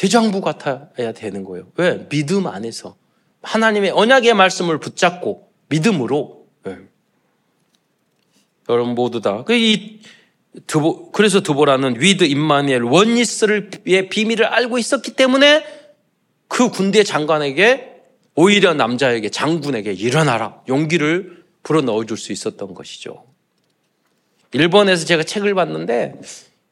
[0.00, 1.66] 대장부 같아야 되는 거예요.
[1.76, 2.08] 왜?
[2.08, 2.96] 믿음 안에서.
[3.42, 6.46] 하나님의 언약의 말씀을 붙잡고 믿음으로.
[6.62, 6.78] 네.
[8.70, 9.44] 여러분 모두 다.
[9.44, 10.00] 그이
[10.66, 15.66] 드보, 그래서 드보라는 With Immanuel Oneness의 비밀을 알고 있었기 때문에
[16.48, 18.00] 그 군대 장관에게
[18.34, 23.26] 오히려 남자에게 장군에게 일어나라 용기를 불어 넣어줄 수 있었던 것이죠.
[24.52, 26.14] 일본에서 제가 책을 봤는데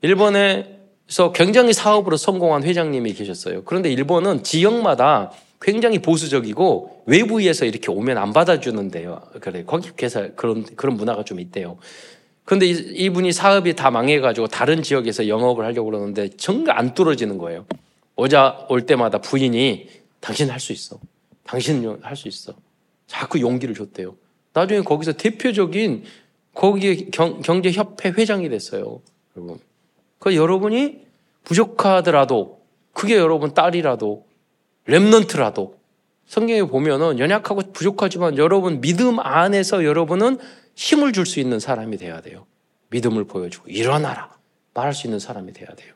[0.00, 0.77] 일본의
[1.08, 3.64] 그래서 굉장히 사업으로 성공한 회장님이 계셨어요.
[3.64, 9.22] 그런데 일본은 지역마다 굉장히 보수적이고 외부에서 이렇게 오면 안 받아주는데요.
[9.40, 11.78] 그래 거기 회사 그런 그런 문화가 좀 있대요.
[12.44, 17.64] 그런데 이, 분이 사업이 다 망해가지고 다른 지역에서 영업을 하려고 그러는데 정말 안 뚫어지는 거예요.
[18.16, 19.88] 오자 올 때마다 부인이
[20.20, 20.98] 당신 할 수 있어.
[21.44, 22.52] 당신은 할수 있어.
[23.06, 24.14] 자꾸 용기를 줬대요.
[24.52, 26.04] 나중에 거기서 대표적인
[26.52, 29.00] 거기 경제협회 회장이 됐어요.
[29.34, 29.58] 여러분.
[30.18, 31.06] 그 여러분이
[31.44, 32.60] 부족하더라도
[32.92, 34.26] 그게 여러분 딸이라도
[34.88, 35.74] 랩넌트라도
[36.26, 40.38] 성경에 보면은 연약하고 부족하지만 여러분 믿음 안에서 여러분은
[40.74, 42.46] 힘을 줄 수 있는 사람이 돼야 돼요.
[42.90, 44.36] 믿음을 보여주고 일어나라
[44.74, 45.94] 말할 수 있는 사람이 돼야 돼요.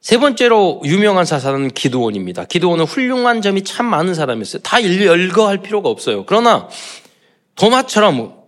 [0.00, 2.44] 세 번째로 유명한 사사는 기도원입니다.
[2.44, 4.62] 기도원은 훌륭한 점이 참 많은 사람이었어요.
[4.62, 6.26] 다 열거할 필요가 없어요.
[6.26, 6.68] 그러나
[7.54, 8.41] 도마처럼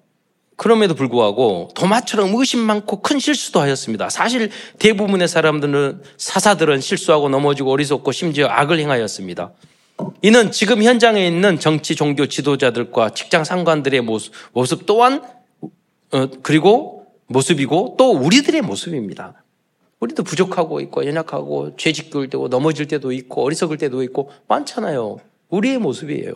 [0.65, 4.09] 그럼에도 불구하고 도마처럼 의심 많고 큰 실수도 하였습니다.
[4.09, 9.53] 사실 대부분의 사람들은 사사들은 실수하고 넘어지고 어리석고 심지어 악을 행하였습니다.
[10.23, 15.23] 이는 지금 현장에 있는 정치 종교 지도자들과 직장 상관들의 모습, 모습 또한
[16.13, 19.45] 어, 그리고 모습이고 또 우리들의 모습입니다.
[20.01, 25.19] 우리도 부족하고 있고 연약하고 죄짓을 때고 넘어질 때도 있고 어리석을 때도 있고 많잖아요.
[25.51, 26.33] 우리의 모습이에요.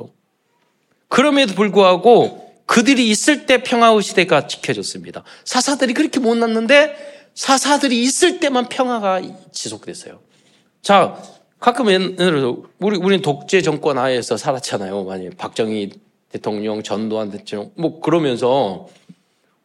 [1.08, 5.24] 그럼에도 불구하고 그들이 있을 때 평화의 시대가 지켜졌습니다.
[5.44, 6.94] 사사들이 그렇게 못 났는데
[7.34, 10.20] 사사들이 있을 때만 평화가 지속됐어요.
[10.82, 11.20] 자,
[11.58, 15.04] 가끔 예를 들어 우리 우리는 독재 정권 하에서 살았잖아요.
[15.04, 15.92] 만약 박정희
[16.28, 18.86] 대통령, 전두환 대통령 뭐 그러면서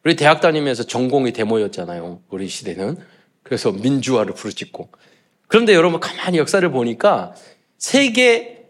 [0.02, 2.20] 우리 대학 다니면서 전공이 데모였잖아요.
[2.30, 2.96] 우리 시대는.
[3.42, 4.88] 그래서 민주화를 부르짖고.
[5.46, 7.34] 그런데 여러분 가만히 역사를 보니까
[7.76, 8.63] 세계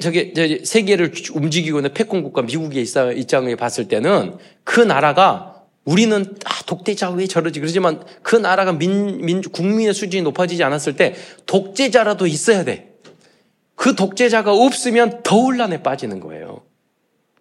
[0.00, 2.86] 저게 세계를 움직이고 있는 패권국가 미국의
[3.16, 9.42] 입장에 봤을 때는 그 나라가 우리는 아, 독재자 왜 저러지 그러지만 그 나라가 민, 민
[9.42, 11.14] 국민의 수준이 높아지지 않았을 때
[11.46, 12.94] 독재자라도 있어야 돼.
[13.76, 16.62] 그 독재자가 없으면 더 혼란에 빠지는 거예요.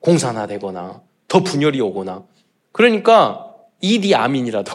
[0.01, 2.23] 공산화되거나 더 분열이 오거나.
[2.71, 4.73] 그러니까 이디 아민이라도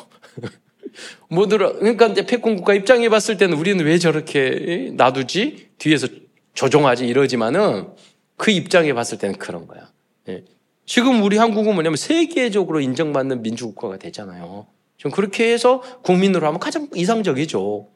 [1.28, 6.08] 뭐들어 그러니까 이제 패권 국가 입장에 봤을 때는 우리는 왜 저렇게 놔두지 뒤에서
[6.54, 7.94] 조종하지 이러지만은
[8.36, 9.90] 그 입장에 봤을 때는 그런 거야.
[10.28, 10.44] 예.
[10.86, 14.66] 지금 우리 한국은 뭐냐면 세계적으로 인정받는 민주국가가 되잖아요.
[14.96, 17.88] 좀 그렇게 해서 국민으로 하면 가장 이상적이죠.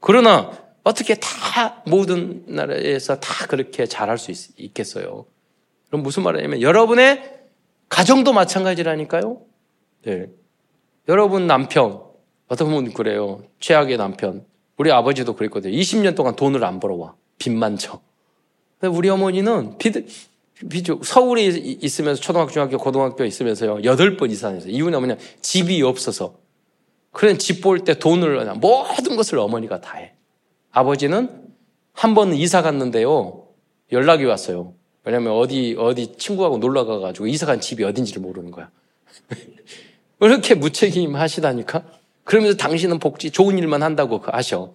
[0.00, 0.52] 그러나
[0.84, 5.26] 어떻게 다 모든 나라에서 다 그렇게 잘할 수 있, 겠어요
[5.88, 7.40] 그럼 무슨 말이냐면 여러분의
[7.88, 9.42] 가정도 마찬가지라니까요.
[10.04, 10.26] 네.
[11.08, 12.02] 여러분 남편
[12.48, 13.42] 어떤 분 그래요.
[13.60, 14.44] 최악의 남편.
[14.76, 15.76] 우리 아버지도 그랬거든요.
[15.76, 17.14] 20년 동안 돈을 안 벌어와.
[17.38, 18.00] 빚만 져.
[18.82, 19.94] 우리 어머니는 빚,
[20.68, 21.00] 비죠.
[21.02, 23.84] 서울에 있으면서 초등학교, 중학교, 고등학교 있으면서요.
[23.84, 24.70] 여덟 번 이사했어요.
[24.72, 25.16] 이유는 뭐냐.
[25.40, 26.36] 집이 없어서.
[27.12, 30.12] 그런 집 볼 때 돈을, 모든 것을 어머니가 다 해.
[30.70, 31.46] 아버지는
[31.92, 33.46] 한 번 이사 갔는데요.
[33.90, 34.74] 연락이 왔어요.
[35.04, 38.70] 왜냐면 어디, 어디 친구하고 놀러 가가지고 이사 간 집이 어딘지를 모르는 거야.
[40.20, 41.84] 왜 이렇게 무책임 하시다니까?
[42.24, 44.74] 그러면서 당신은 복지, 좋은 일만 한다고 하셔.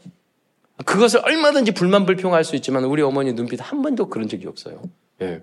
[0.86, 4.82] 그것을 얼마든지 불만 불평할 수 있지만 우리 어머니 눈빛 한 번도 그런 적이 없어요.
[5.22, 5.42] 예.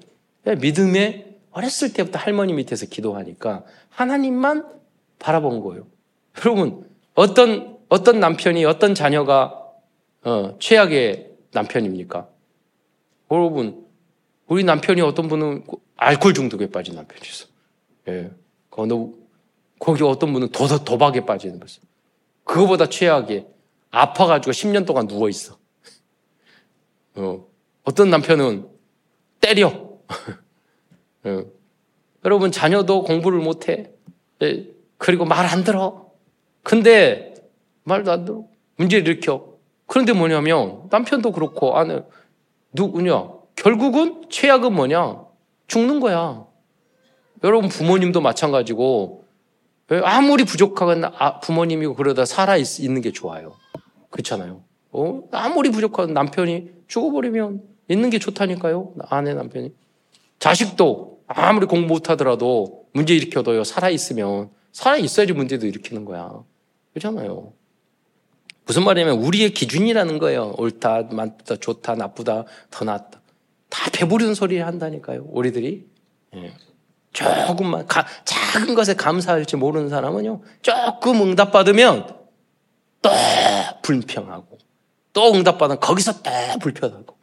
[0.57, 4.67] 믿음에 어렸을 때부터 할머니 밑에서 기도하니까 하나님만
[5.19, 5.87] 바라본 거예요.
[6.45, 9.57] 여러분 어떤 어떤 남편이 어떤 자녀가
[10.23, 12.29] 어, 최악의 남편입니까?
[13.31, 13.87] 여러분
[14.47, 15.65] 우리 남편이 어떤 분은
[15.97, 17.47] 알코올 중독에 빠진 남편이 있어.
[18.09, 18.31] 예.
[18.71, 18.95] 거기,
[19.79, 21.83] 거기 어떤 분은 도, 도박에 빠지는 거죠.
[22.45, 23.47] 그거보다 최악의
[23.91, 25.59] 아파가지고 10년 동안 누워 있어.
[27.17, 27.47] 어.
[27.85, 28.69] 어떤 남편은
[29.41, 29.91] 때려.
[31.27, 31.45] 예.
[32.25, 33.91] 여러분 자녀도 공부를 못해.
[34.43, 34.67] 예.
[34.99, 36.11] 그리고 말 안 들어.
[36.63, 37.35] 근데
[37.85, 38.45] 말도 안 들어.
[38.77, 39.55] 문제를 일으켜.
[39.87, 42.03] 그런데 뭐냐면 남편도 그렇고 아내
[42.73, 43.29] 누구냐?
[43.57, 45.25] 결국은 최악은 뭐냐?
[45.67, 46.47] 죽는 거야.
[47.43, 49.25] 여러분 부모님도 마찬가지고
[49.93, 53.57] 예, 아무리 부족하건 아, 부모님이고 그러다 살아 있는 게 좋아요.
[54.11, 54.63] 그렇잖아요.
[54.93, 55.23] 어?
[55.33, 58.95] 아무리 부족한 남편이 죽어버리면 있는 게 좋다니까요.
[59.09, 59.73] 아내 남편이.
[60.39, 63.65] 자식도 아무리 공부 못하더라도 문제 일으켜도요.
[63.65, 66.43] 살아있으면 살아있어야지 문제도 일으키는 거야.
[66.93, 67.53] 그렇잖아요.
[68.67, 70.55] 무슨 말이냐면 우리의 기준이라는 거예요.
[70.59, 73.21] 옳다, 맞다, 좋다, 나쁘다, 더 낫다.
[73.69, 75.27] 다 배부르는 소리를 한다니까요.
[75.29, 75.87] 우리들이.
[76.37, 76.53] 예.
[77.13, 80.43] 조금만 가, 작은 것에 감사할지 모르는 사람은요.
[80.63, 82.17] 조금 응답받으면
[83.03, 83.11] 또
[83.83, 84.59] 불평하고
[85.13, 87.17] 또 응답받으면 거기서 또 불편하고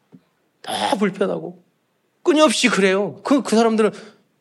[0.61, 1.63] 또 불편하고
[2.23, 3.21] 끊임없이 그래요.
[3.23, 3.91] 그, 그 사람들은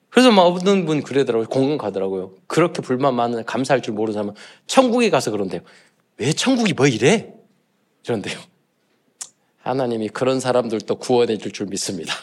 [0.09, 1.49] 그래서 막 어떤 분 그러더라고요.
[1.49, 2.35] 공감 가더라고요.
[2.47, 4.35] 그렇게 불만 많은 감사할 줄 모르는 사람은
[4.67, 5.61] 천국에 가서 그런대요.
[6.19, 7.35] 왜 천국이 뭐 이래?
[8.05, 8.39] 그런데요.
[9.59, 12.15] 하나님이 그런 사람들도 구원해 줄 줄 믿습니다.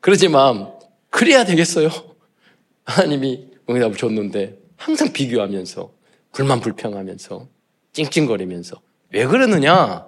[0.00, 0.72] 그러지만
[1.10, 1.88] 그래야 되겠어요.
[2.84, 5.92] 하나님이 응답을 줬는데 항상 비교하면서
[6.32, 7.46] 불만 불평하면서
[7.92, 8.80] 찡찡거리면서.
[9.10, 10.06] 왜 그러느냐?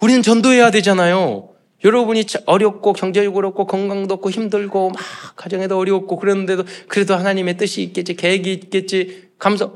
[0.00, 1.50] 우리는 전도해야 되잖아요.
[1.82, 5.02] 여러분이 어렵고 경제적으로 어렵고 건강도 없고 힘들고 막
[5.36, 9.70] 가정에도 어렵고 그랬는데도 그래도 하나님의 뜻이 있겠지 계획이 있겠지 감사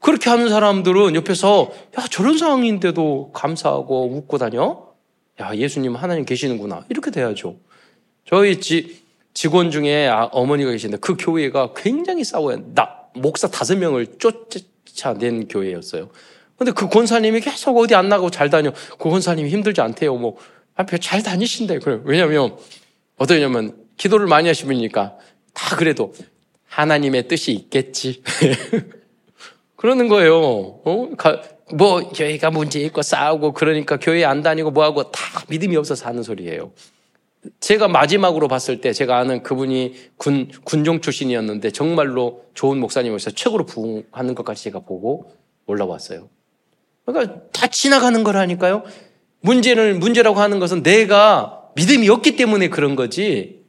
[0.00, 4.86] 그렇게 하는 사람들은 옆에서 야 저런 상황인데도 감사하고 웃고 다녀?
[5.40, 6.84] 야 예수님 하나님 계시는구나.
[6.90, 7.56] 이렇게 돼야죠.
[8.26, 14.18] 저희 지, 직원 중에 아, 어머니가 계신데 그 교회가 굉장히 싸워요 나 목사 다섯 명을
[14.18, 16.10] 쫓아낸 교회였어요
[16.56, 20.36] 근데 그 권사님이 계속 어디 안 나가고 잘 다녀 그 권사님이 힘들지 않대요 뭐
[20.76, 21.80] 앞에 잘 다니신대.
[21.80, 22.00] 그래.
[22.04, 22.56] 왜냐면,
[23.16, 25.16] 어떠냐면, 기도를 많이 하시니까
[25.54, 26.14] 다 그래도
[26.68, 28.22] 하나님의 뜻이 있겠지.
[29.76, 30.36] 그러는 거예요.
[30.36, 31.08] 어?
[31.74, 36.72] 뭐, 교회가 문제 있고 싸우고 그러니까 교회 안 다니고 뭐하고 다 믿음이 없어서 하는 소리예요.
[37.60, 44.34] 제가 마지막으로 봤을 때 제가 아는 그분이 군, 군종 출신이었는데 정말로 좋은 목사님으로서 최고로 부흥하는
[44.34, 45.32] 것까지 제가 보고
[45.66, 46.28] 올라왔어요.
[47.06, 48.84] 그러니까 다 지나가는 거라니까요.
[49.40, 53.62] 문제를 문제라고 하는 것은 내가 믿음이 없기 때문에 그런 거지.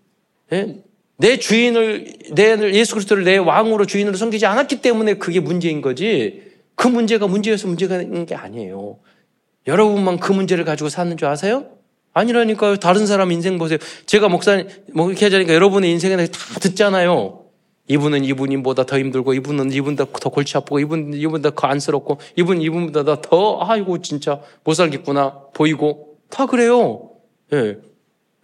[0.51, 0.77] 예?
[1.17, 6.43] 내 주인을 내 예수 그리스도를 내 왕으로 주인으로 섬기지 않았기 때문에 그게 문제인 거지.
[6.75, 8.99] 그 문제가 문제여서 문제가 있는 게 아니에요.
[9.65, 11.65] 여러분만 그 문제를 가지고 사는 줄 아세요?
[12.13, 12.77] 아니라니까요.
[12.77, 13.79] 다른 사람 인생 보세요.
[14.05, 17.46] 제가 목사님, 하자니까 여러분의 인생에 다 듣잖아요.
[17.87, 23.21] 이분은 이분보다 더 힘들고, 이분은 이분보다 더 골치 아프고, 이분, 이분보다 더 안쓰럽고, 이분, 이분보다
[23.21, 27.11] 더, 아이고, 진짜 못 살겠구나, 보이고, 다 그래요.
[27.53, 27.77] 예.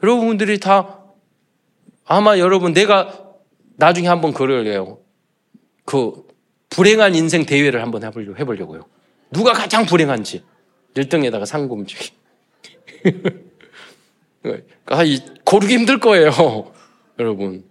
[0.01, 0.99] 여러분들이 다,
[2.06, 3.21] 아마 여러분, 내가
[3.75, 4.99] 나중에 한번 그럴래요.
[5.84, 6.25] 그,
[6.69, 8.86] 불행한 인생 대회를 한번 해보려고, 해보려고요.
[9.32, 10.43] 누가 가장 불행한지.
[10.95, 12.12] 1등에다가 상금 움직이.
[14.86, 15.03] 아,
[15.43, 16.32] 고르기 힘들 거예요.
[17.19, 17.63] 여러분.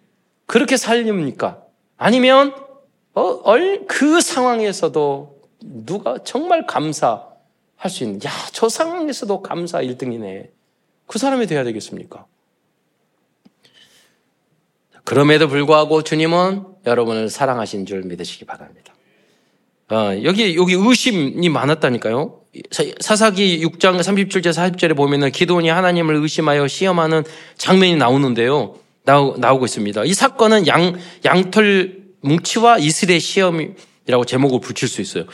[0.46, 1.62] 그렇게 살립니까?
[1.96, 2.54] 아니면
[3.14, 3.54] 어,
[3.86, 7.28] 그 상황에서도 누가 정말 감사할
[7.88, 10.50] 수 있는 야, 저 상황에서도 감사 1등이네.
[11.06, 12.26] 그 사람이 돼야 되겠습니까?
[15.04, 18.94] 그럼에도 불구하고 주님은 여러분을 사랑하신 줄 믿으시기 바랍니다.
[19.90, 22.40] 어, 여기, 여기 의심이 많았다니까요.
[23.00, 27.24] 사사기 6장 37절 40절에 보면은 기도원이 하나님을 의심하여 시험하는
[27.56, 28.76] 장면이 나오는데요.
[29.04, 30.04] 나오, 나오고 있습니다.
[30.04, 35.24] 이 사건은 양, 양털 뭉치와 이슬의 시험이라고 제목을 붙일 수 있어요.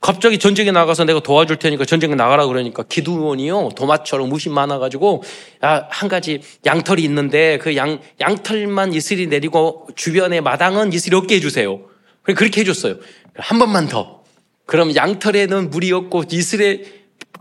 [0.00, 5.24] 갑자기 전쟁에 나가서 내가 도와줄 테니까 전쟁에 나가라 그러니까 기두원이요 도마처럼 무심 많아가지고
[5.64, 11.80] 야, 한 가지 양털이 있는데 그 양 양털만 이슬이 내리고 주변의 마당은 이슬이 없게 해주세요.
[12.22, 12.96] 그렇게 해줬어요.
[13.34, 14.22] 한 번만 더.
[14.66, 16.84] 그럼 양털에는 물이 없고 이슬에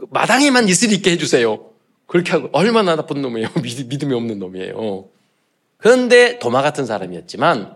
[0.10, 1.64] 마당에만 이슬이 있게 해주세요.
[2.08, 3.50] 그렇게 하고 얼마나 나쁜 놈이에요.
[3.62, 5.10] 믿음이 없는 놈이에요.
[5.78, 7.76] 그런데 도마 같은 사람이었지만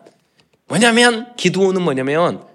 [0.67, 2.45] 뭐냐면 기도는 뭐냐면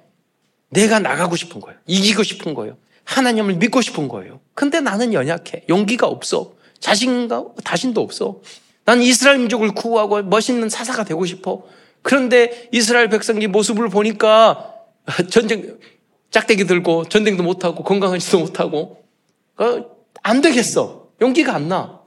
[0.71, 1.79] 내가 나가고 싶은 거예요.
[1.87, 2.77] 이기고 싶은 거예요.
[3.05, 4.41] 하나님을 믿고 싶은 거예요.
[4.55, 5.65] 근데 나는 연약해.
[5.69, 6.55] 용기가 없어.
[6.81, 8.41] 자신감, 자신도 없어.
[8.85, 11.65] 난 이스라엘 민족을 구하고 멋있는 사사가 되고 싶어.
[12.03, 14.75] 그런데 이스라엘 백성의 모습을 보니까
[15.31, 15.79] 전쟁,
[16.31, 19.05] 짝대기 들고 전쟁도 못하고 건강하지도 못하고
[19.59, 19.85] 어,
[20.23, 21.09] 안 되겠어.
[21.21, 22.01] 용기가 안 나.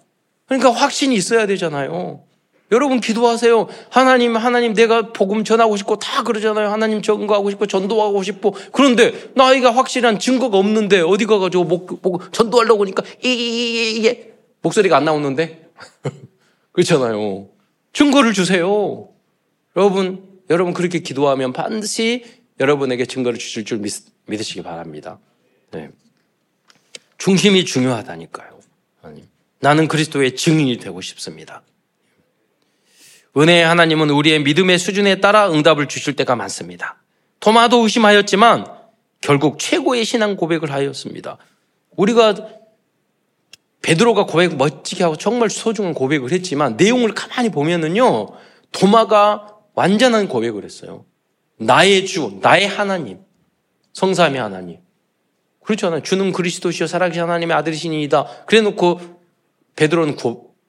[0.46, 2.24] 그러니까 확신이 있어야 되잖아요.
[2.72, 3.68] 여러분 기도하세요.
[3.90, 6.70] 하나님, 하나님 내가 복음 전하고 싶고 다 그러잖아요.
[6.70, 8.56] 하나님 전거하고 싶고 전도하고 싶고.
[8.72, 15.70] 그런데 나이가 확실한 증거가 없는데 어디 가가지고 목, 목 전도하려고 하니까 이게 목소리가 안 나오는데
[16.72, 17.48] 그렇잖아요.
[17.94, 19.10] 증거를 주세요.
[19.76, 22.24] 여러분, 여러분 그렇게 기도하면 반드시
[22.60, 23.94] 여러분에게 증거를 주실 줄 믿,
[24.28, 25.20] 믿으시기 바랍니다.
[25.72, 25.90] 네.
[27.18, 28.60] 중심이 중요하다니까요.
[29.62, 31.64] 나는 그리스도의 증인이 되고 싶습니다.
[33.38, 37.02] 은혜의 하나님은 우리의 믿음의 수준에 따라 응답을 주실 때가 많습니다.
[37.40, 38.66] 토마도 의심하였지만
[39.22, 41.38] 결국 최고의 신앙 고백을 하였습니다.
[41.96, 42.36] 우리가
[43.82, 48.28] 베드로가 고백 멋지게 하고 정말 소중한 고백을 했지만 내용을 가만히 보면은요.
[48.72, 51.06] 도마가 완전한 고백을 했어요.
[51.58, 53.20] 나의 주, 나의 하나님,
[53.94, 54.80] 성삼의 하나님.
[55.64, 56.02] 그렇지 않아요.
[56.02, 58.46] 주는 그리스도시요 살아계신 하나님의 아들이시니이다.
[58.48, 59.00] 그래 놓고
[59.76, 60.18] 베드로는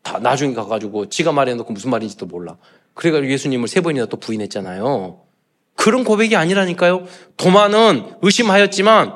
[0.03, 2.57] 다 나중에 가가지고 지가 말해놓고 무슨 말인지도 몰라.
[2.95, 5.21] 그래가지고 예수님을 세 번이나 또 부인했잖아요.
[5.75, 7.07] 그런 고백이 아니라니까요.
[7.37, 9.15] 도마는 의심하였지만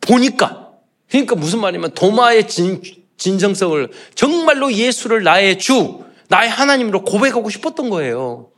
[0.00, 0.72] 보니까
[1.08, 2.82] 그러니까 무슨 말이냐면 도마의 진,
[3.16, 8.50] 진정성을 정말로 예수를 나의 주, 나의 하나님으로 고백하고 싶었던 거예요.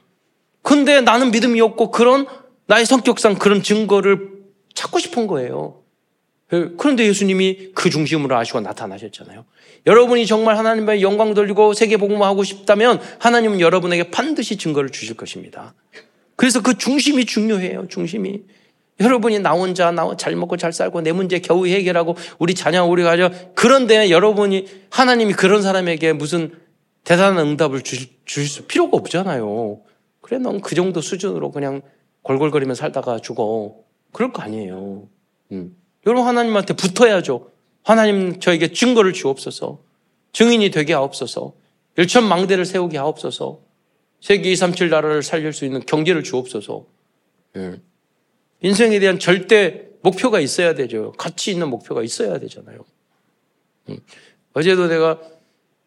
[0.62, 2.26] 근데 나는 믿음이 없고 그런
[2.66, 4.38] 나의 성격상 그런 증거를
[4.74, 5.82] 찾고 싶은 거예요.
[6.48, 9.44] 그런데 예수님이 그 중심으로 아시고 나타나셨잖아요.
[9.86, 15.74] 여러분이 정말 하나님의 영광 돌리고 세계 복음하고 싶다면 하나님은 여러분에게 반드시 증거를 주실 것입니다.
[16.36, 17.88] 그래서 그 중심이 중요해요.
[17.88, 18.42] 중심이.
[19.00, 23.02] 여러분이 나 혼자 나 잘 먹고 잘 살고 내 문제 겨우 해결하고 우리 자녀 우리
[23.02, 26.52] 가족 그런데 여러분이 하나님이 그런 사람에게 무슨
[27.04, 29.80] 대단한 응답을 주실, 주실 필요가 없잖아요.
[30.20, 31.82] 그래 넌 그 정도 수준으로 그냥
[32.22, 33.76] 골골거리며 살다가 죽어.
[34.12, 35.08] 그럴 거 아니에요.
[35.52, 35.76] 음.
[36.08, 37.50] 여러분 하나님한테 붙어야죠.
[37.82, 39.78] 하나님 저에게 증거를 주옵소서.
[40.32, 41.52] 증인이 되게 하옵소서.
[41.98, 43.60] 일천망대를 세우게 하옵소서.
[44.22, 46.86] 세계 237 나라를 살릴 수 있는 경제를 주옵소서.
[47.56, 47.80] 예.
[48.62, 51.12] 인생에 대한 절대 목표가 있어야 되죠.
[51.18, 52.84] 가치 있는 목표가 있어야 되잖아요.
[53.90, 53.98] 음.
[54.54, 55.20] 어제도 내가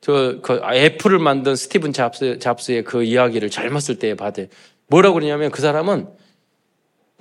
[0.02, 4.44] 저, 그 애플을 만든 스티븐 잡스, 잡스의 그 이야기를 잘못 을때 받아.
[4.86, 6.08] 뭐라고 그러냐면 그 사람은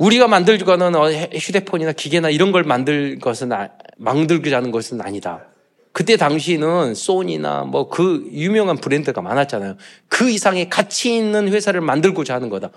[0.00, 0.94] 우리가 만들거는
[1.34, 5.44] 휴대폰이나 기계나 이런 걸 만들 것은, 아, 만들자는 것은 아니다.
[5.92, 9.76] 그때 당시는 소니나 뭐 그 유명한 브랜드가 많았잖아요.
[10.08, 12.70] 그 이상의 가치 있는 회사를 만들고자 하는 거다.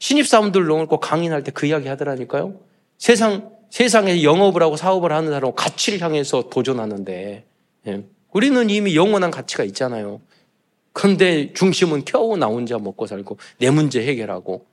[0.00, 2.60] 신입사원들 놓고 강인할 때 그 이야기 하더라니까요.
[2.98, 7.44] 세상, 세상에 영업을 하고 사업을 하는 사람은 가치를 향해서 도전하는데,
[7.86, 8.04] 예.
[8.32, 10.20] 우리는 이미 영원한 가치가 있잖아요.
[10.92, 14.66] 그런데 중심은 겨우 나 혼자 먹고 살고 내 문제 해결하고,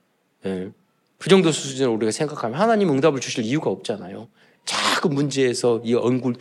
[0.47, 0.71] 예.
[1.17, 4.27] 그 정도 수준으로 우리가 생각하면 하나님 응답을 주실 이유가 없잖아요.
[4.65, 6.35] 자꾸 문제에서 이 얼굴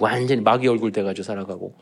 [0.00, 1.74] 완전히 마귀 얼굴 돼가지고 살아가고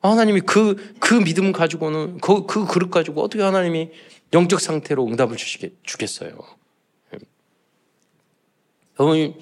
[0.00, 3.90] 하나님이 그, 그 믿음 가지고는 그, 그 그릇 가지고 어떻게 하나님이
[4.32, 6.38] 영적 상태로 응답을 주시겠, 주겠어요.
[8.96, 9.36] 어머니,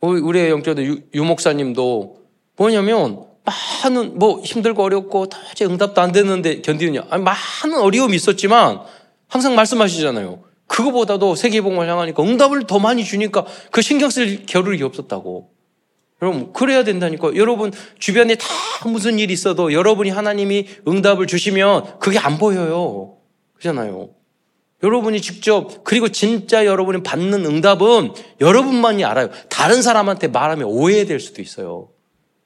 [0.00, 2.22] 우리 영적도 유, 유 목사님도
[2.56, 7.06] 뭐냐면 많은 뭐 힘들고 어렵고 도저히 응답도 안 됐는데 견디느냐.
[7.10, 8.80] 아니, 많은 어려움이 있었지만
[9.28, 10.42] 항상 말씀하시잖아요.
[10.72, 15.50] 그거보다도 세계복음을 향하니까 응답을 더 많이 주니까 그 신경 쓸 겨를이 없었다고.
[16.22, 17.36] 여러분, 그래야 된다니까.
[17.36, 18.46] 여러분, 주변에 다
[18.86, 23.18] 무슨 일이 있어도 여러분이 하나님이 응답을 주시면 그게 안 보여요.
[23.54, 24.10] 그잖아요.
[24.82, 29.28] 여러분이 직접, 그리고 진짜 여러분이 받는 응답은 여러분만이 알아요.
[29.50, 31.90] 다른 사람한테 말하면 오해될 수도 있어요.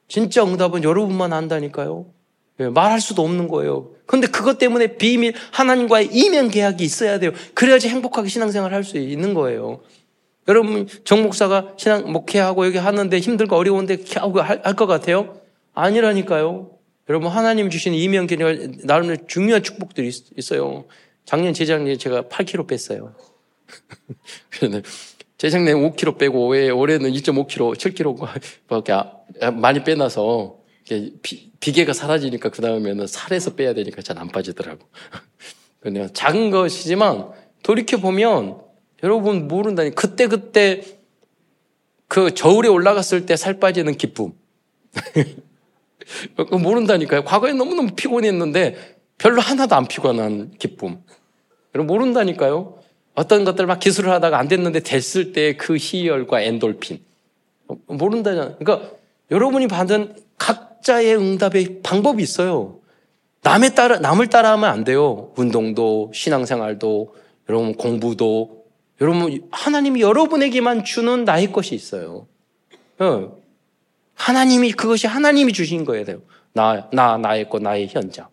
[0.08, 2.06] 진짜 응답은 여러분만 안다니까요.
[2.60, 3.90] 예, 말할 수도 없는 거예요.
[4.06, 7.32] 근데 그것 때문에 비밀, 하나님과의 이면 계약이 있어야 돼요.
[7.54, 9.80] 그래야지 행복하게 신앙생활 할 수 있는 거예요.
[10.48, 15.40] 여러분, 정 목사가 신앙 목회하고 여기 하는데 힘들고 어려운데 하고 할 것 같아요?
[15.74, 16.70] 아니라니까요.
[17.08, 20.84] 여러분, 하나님 주신 이면 계약, 나름의 중요한 축복들이 있어요.
[21.24, 23.14] 작년, 재작년에 제가 8kg 뺐어요.
[25.38, 30.56] 재작년에 5kg 빼고 올해, 올해는 2.5kg, 7kg 많이 빼놔서
[31.22, 34.86] 비, 비계가 사라지니까 그 다음에는 살에서 빼야 되니까 잘 안 빠지더라고.
[35.80, 37.30] 그냥 작은 것이지만
[37.64, 38.60] 돌이켜 보면
[39.02, 40.82] 여러분 모른다니 그때 그때
[42.06, 44.32] 그 저울에 올라갔을 때 살 빠지는 기쁨.
[46.62, 47.24] 모른다니까요.
[47.24, 51.02] 과거에 너무너무 피곤했는데 별로 하나도 안 피곤한 기쁨.
[51.74, 52.78] 여러분 모른다니까요.
[53.16, 57.00] 어떤 것들 막 기술을 하다가 안 됐는데 됐을 때 그 희열과 엔돌핀.
[57.88, 58.56] 모른다잖아요.
[58.58, 58.88] 그러니까
[59.32, 62.78] 여러분이 받은 각 자의 응답의 방법이 있어요.
[63.42, 65.32] 남의 따라, 남을 따라하면 안 돼요.
[65.36, 67.14] 운동도, 신앙생활도,
[67.48, 68.64] 여러분 공부도,
[69.00, 72.28] 여러분, 하나님이 여러분에게만 주는 나의 것이 있어요.
[73.00, 73.36] 어.
[74.14, 76.04] 하나님이, 그것이 하나님이 주신 거예요.
[76.52, 78.28] 나, 나, 나의 것, 나의 현장.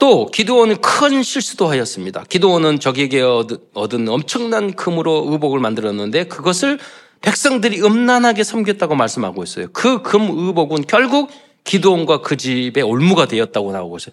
[0.00, 2.24] 또, 기도원은 큰 실수도 하였습니다.
[2.28, 6.80] 기도원은 적에게 얻은 엄청난 금으로 의복을 만들었는데 그것을
[7.20, 9.68] 백성들이 음란하게 섬겼다고 말씀하고 있어요.
[9.72, 11.30] 그 금 의복은 결국
[11.64, 14.12] 기도원과 그 집의 올무가 되었다고 나오고 있어요.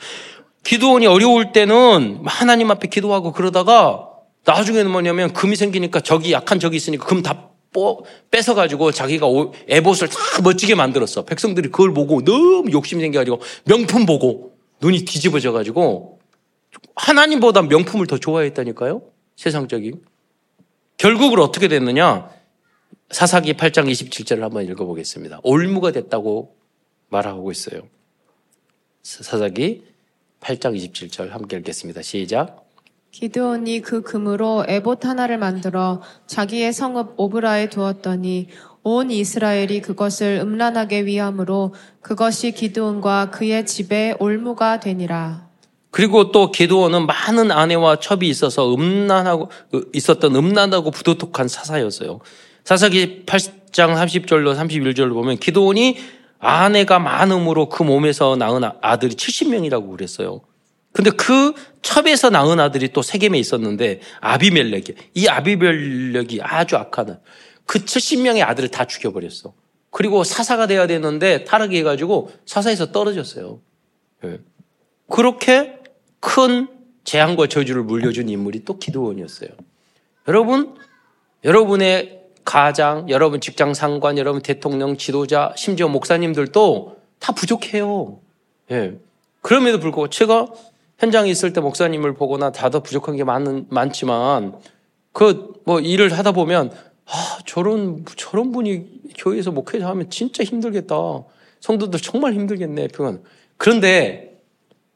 [0.64, 4.10] 기도원이 어려울 때는 하나님 앞에 기도하고 그러다가
[4.46, 7.50] 나중에는 뭐냐면 금이 생기니까 적이 약한 적이 있으니까 금 다
[8.32, 9.28] 뺏어가지고 자기가
[9.68, 11.26] 에봇을 다 멋지게 만들었어.
[11.26, 16.20] 백성들이 그걸 보고 너무 욕심이 생겨가지고 명품 보고 눈이 뒤집어져가지고
[16.96, 19.02] 하나님보다 명품을 더 좋아했다니까요.
[19.36, 20.02] 세상적인.
[20.98, 22.30] 결국은 어떻게 됐느냐?
[23.10, 25.40] 사사기 8장 27절을 한번 읽어보겠습니다.
[25.44, 26.56] 올무가 됐다고
[27.10, 27.82] 말하고 있어요.
[29.04, 29.84] 사사기
[30.42, 32.02] 8장 27절 함께 읽겠습니다.
[32.02, 32.66] 시작.
[33.12, 38.50] 기드온이 그 금으로 에봇 하나를 만들어 자기의 성읍 오브라에 두었더니
[38.84, 45.48] 온 이스라엘이 그것을 음란하게 위함으로 그것이 기드온과 그의 집에 올무가 되니라.
[45.92, 49.50] 그리고 또 기드온은 많은 아내와 첩이 있어서 음란하고
[49.94, 52.20] 있었던 음란하고 부도덕한 사사였어요.
[52.66, 55.98] 사사기 8장 30절로 31절로 보면 기도원이
[56.40, 60.42] 아내가 많음으로 그 몸에서 낳은 아들이 70명이라고 그랬어요.
[60.92, 61.54] 근데 그
[61.84, 67.20] 첩에서 낳은 아들이 또 세겜에 있었는데 아비멜렉이 이 아비멜렉이 아주 악하다.
[67.66, 69.54] 그 70명의 아들을 다 죽여버렸어.
[69.92, 73.60] 그리고 사사가 돼야 되는데 타락해 가지고 사사에서 떨어졌어요.
[74.24, 74.40] 예.
[75.10, 75.78] 그렇게
[76.20, 76.68] 큰
[77.04, 79.50] 재앙과 저주를 물려준 인물이 또 기도원이었어요.
[80.28, 80.76] 여러분,
[81.44, 88.20] 여러분의 가장, 여러분 직장 상관, 여러분 대통령, 지도자, 심지어 목사님들도 다 부족해요.
[88.72, 88.98] 예.
[89.42, 90.48] 그럼에도 불구하고 제가
[91.00, 94.56] 현장에 있을 때 목사님을 보거나 다더 부족한 게 많은, 많지만
[95.12, 96.72] 그 뭐 일을 하다 보면
[97.08, 100.96] 아, 저런, 저런 분이 교회에서 목회자 하면 진짜 힘들겠다.
[101.60, 102.90] 성도들 정말 힘들겠네.
[102.90, 103.24] 표현.
[103.58, 104.40] 그런데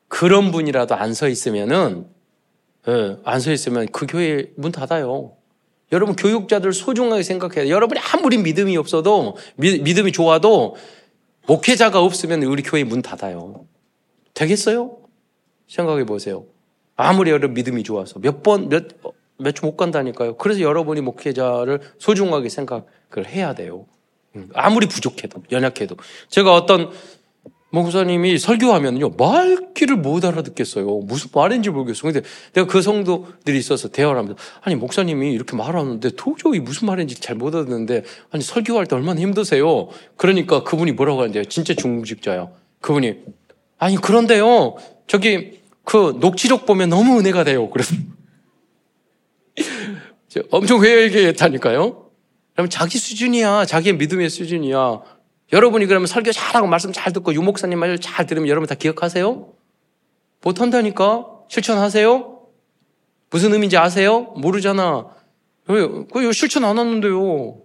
[0.07, 2.05] 그런 분이라도 안 서 있으면은,
[2.87, 5.31] 예, 안 서 있으면 그 교회 문 닫아요.
[5.91, 7.73] 여러분 교육자들 소중하게 생각해야 돼요.
[7.75, 10.75] 여러분이 아무리 믿음이 없어도, 미, 믿음이 좋아도
[11.47, 13.65] 목회자가 없으면 우리 교회 문 닫아요.
[14.35, 14.97] 되겠어요?
[15.67, 16.45] 생각해 보세요.
[16.95, 18.87] 아무리 여러분 믿음이 좋아서 몇 번, 몇,
[19.37, 20.35] 몇 주 못 간다니까요.
[20.37, 22.83] 그래서 여러분이 목회자를 소중하게 생각을
[23.27, 23.85] 해야 돼요.
[24.35, 25.95] 음, 아무리 부족해도, 연약해도.
[26.27, 26.91] 제가 어떤
[27.71, 30.85] 목사님이 설교하면요, 말귀를 못 알아듣겠어요.
[31.01, 32.11] 무슨 말인지 모르겠어요.
[32.11, 37.35] 근데 내가 그 성도들이 있어서 대화를 하면서, 아니, 목사님이 이렇게 말하는데 도저히 무슨 말인지 잘
[37.35, 39.89] 못 알아듣는데, 아니, 설교할 때 얼마나 힘드세요?
[40.17, 41.45] 그러니까 그분이 뭐라고 하는데요?
[41.45, 42.49] 진짜 중직자야.
[42.81, 43.15] 그분이,
[43.77, 44.75] 아니, 그런데요,
[45.07, 47.69] 저기, 그 녹취록 보면 너무 은혜가 돼요.
[47.69, 47.95] 그래서,
[50.51, 52.09] 엄청 회개했다니까요.
[52.53, 53.65] 그러면 자기 수준이야.
[53.65, 55.01] 자기의 믿음의 수준이야.
[55.51, 59.53] 여러분이 그러면 설교 잘하고 말씀 잘 듣고 유목사님 말 잘 들으면 여러분 다 기억하세요?
[60.43, 61.27] 못한다니까?
[61.47, 62.39] 실천하세요?
[63.31, 64.21] 무슨 의미인지 아세요?
[64.37, 65.07] 모르잖아.
[65.65, 67.61] 그 실천 안 하는데요.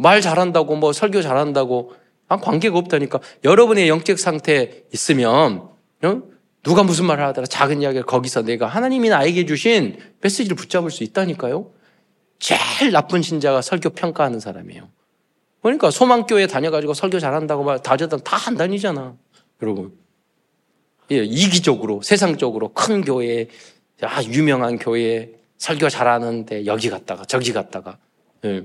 [0.00, 1.92] 말 잘한다고 뭐 설교 잘한다고
[2.28, 3.20] 아, 관계가 없다니까.
[3.44, 5.68] 여러분의 영적 상태 있으면
[6.02, 6.22] 어?
[6.62, 11.70] 누가 무슨 말을 하더라 작은 이야기를 거기서 내가 하나님이 나에게 주신 메시지를 붙잡을 수 있다니까요.
[12.38, 14.88] 제일 나쁜 신자가 설교 평가하는 사람이에요.
[15.64, 19.16] 그러니까 소망교회 다녀가지고 설교 잘한다고 말 다저다 다안 다니잖아.
[19.62, 19.94] 여러분.
[21.10, 23.48] 예, 이기적으로 세상적으로 큰 교회,
[24.02, 27.96] 아 유명한 교회 설교 잘하는데 여기 갔다가 저기 갔다가
[28.44, 28.64] 예.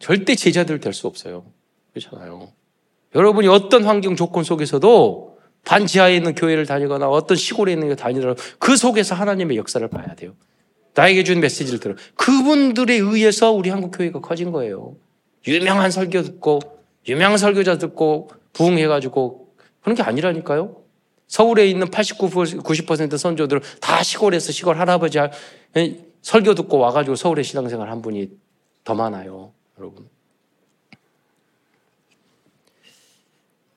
[0.00, 1.46] 절대 제자들 될 수 없어요.
[1.94, 2.52] 그렇잖아요.
[3.14, 8.76] 여러분이 어떤 환경 조건 속에서도 반지하에 있는 교회를 다니거나 어떤 시골에 있는 교 다니더라도 그
[8.76, 10.34] 속에서 하나님의 역사를 봐야 돼요.
[10.94, 11.94] 나에게 준 메시지를 들어.
[12.16, 14.96] 그분들에 의해서 우리 한국 교회가 커진 거예요.
[15.48, 16.60] 유명한 설교 듣고
[17.08, 19.48] 유명한 설교자 듣고 부흥해가지고
[19.80, 20.76] 그런 게 아니라니까요.
[21.26, 25.18] 서울에 있는 89, 90% 선조들은 다 시골에서 시골 할아버지
[26.22, 28.30] 설교 듣고 와가지고 서울에 신앙생활 한 분이
[28.84, 30.08] 더 많아요, 여러분.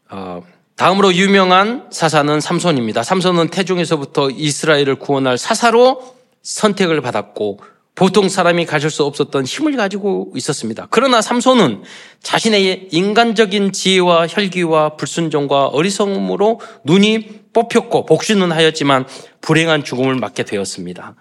[0.10, 0.44] 어,
[0.76, 3.04] 다음으로 유명한 사사는 삼손입니다.
[3.04, 7.60] 삼손은 태중에서부터 이스라엘을 구원할 사사로 선택을 받았고
[7.96, 10.88] 보통 사람이 가질 수 없었던 힘을 가지고 있었습니다.
[10.90, 11.84] 그러나 삼손은
[12.22, 19.06] 자신의 인간적인 지혜와 혈기와 불순종과 어리석음으로 눈이 뽑혔고 복수는 하였지만
[19.42, 21.16] 불행한 죽음을 맞게 되었습니다.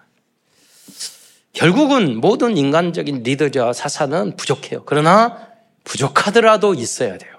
[1.53, 4.85] 결국은 모든 인간적인 리더자 사사는 부족해요.
[4.87, 5.49] 그러나
[5.83, 7.33] 부족하더라도 있어야 돼요.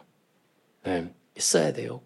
[0.83, 2.01] 네, 있어야 돼요.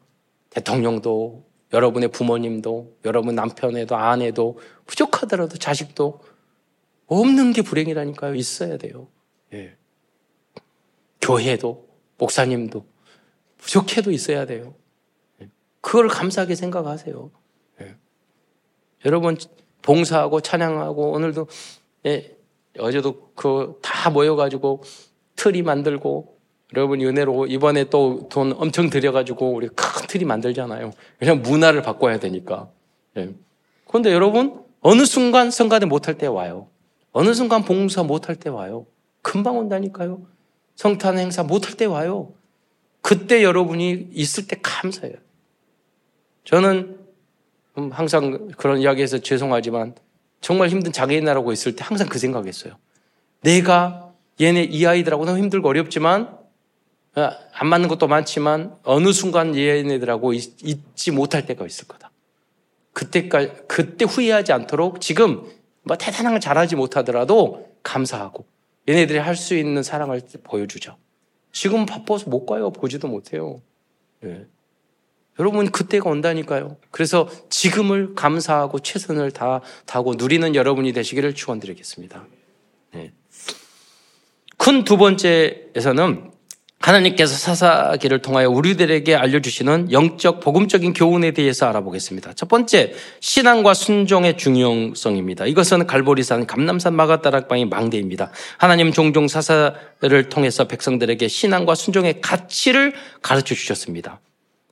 [0.52, 6.22] 대통령도 여러분의 부모님도 여러분 남편에도 아내도 부족하더라도 자식도
[7.08, 8.36] 없는 게 불행이라니까요.
[8.36, 9.08] 있어야 돼요.
[9.54, 9.76] 예.
[11.22, 11.88] 교회도
[12.18, 12.86] 목사님도
[13.58, 14.76] 부족해도 있어야 돼요.
[15.42, 15.50] 예.
[15.82, 17.32] 그걸 감사하게 생각하세요.
[17.82, 17.96] 예.
[19.06, 19.38] 여러분
[19.82, 21.48] 봉사하고 찬양하고 오늘도
[22.08, 22.36] 예,
[22.80, 24.84] 어제도 그 다 모여가지고
[25.36, 26.38] 틀이 만들고
[26.76, 30.92] 여러분이 은혜로 이번에 또 돈 엄청 들여가지고 우리 큰 틀이 만들잖아요.
[31.20, 32.70] 그냥 문화를 바꿔야 되니까.
[33.18, 33.34] 예.
[33.88, 36.68] 그런데 여러분 어느 순간 성가대 못할 때 와요.
[37.18, 38.86] 어느 순간 봉사 못할 때 와요.
[39.22, 40.22] 금방 온다니까요.
[40.76, 42.34] 성탄 행사 못할 때 와요.
[43.02, 45.16] 그때 여러분이 있을 때 감사해요.
[46.44, 47.00] 저는
[47.92, 49.96] 항상 그런 이야기해서 죄송하지만
[50.42, 52.76] 정말 힘든 장애인하라고 있을 때 항상 그 생각했어요.
[53.40, 54.12] 내가
[54.42, 56.38] 얘네 이 아이들하고 너무 힘들고 어렵지만
[57.14, 60.52] 아, 안 맞는 것도 많지만 어느 순간 얘네들하고 있,
[60.98, 62.12] 지 못할 때가 있을 거다.
[62.92, 65.46] 그때까지 그때 후회하지 않도록 지금
[65.86, 68.46] 뭐 대단한 걸 잘하지 못하더라도 감사하고
[68.90, 70.98] 얘네들이 할 수 있는 사랑을 보여주죠.
[71.52, 72.72] 지금 바빠서 못 가요.
[72.72, 73.62] 보지도 못해요.
[74.22, 74.46] 네.
[75.40, 76.78] 여러분 그때가 온다니까요.
[76.92, 82.26] 그래서 지금을 감사하고 최선을 다 다하고 누리는 여러분이 되시기를 축원드리겠습니다.
[82.94, 83.14] 네.
[84.58, 86.32] 큰 두 번째에서는
[86.86, 92.34] 하나님께서 사사기를 통하여 우리들에게 알려주시는 영적 복음적인 교훈에 대해서 알아보겠습니다.
[92.34, 95.48] 첫 번째, 신앙과 순종의 중요성입니다.
[95.48, 98.30] 이것은 갈보리산, 감남산 마가다락방의 망대입니다.
[98.60, 104.20] 하나님 종종 사사를 통해서 백성들에게 신앙과 순종의 가치를 가르쳐 주셨습니다.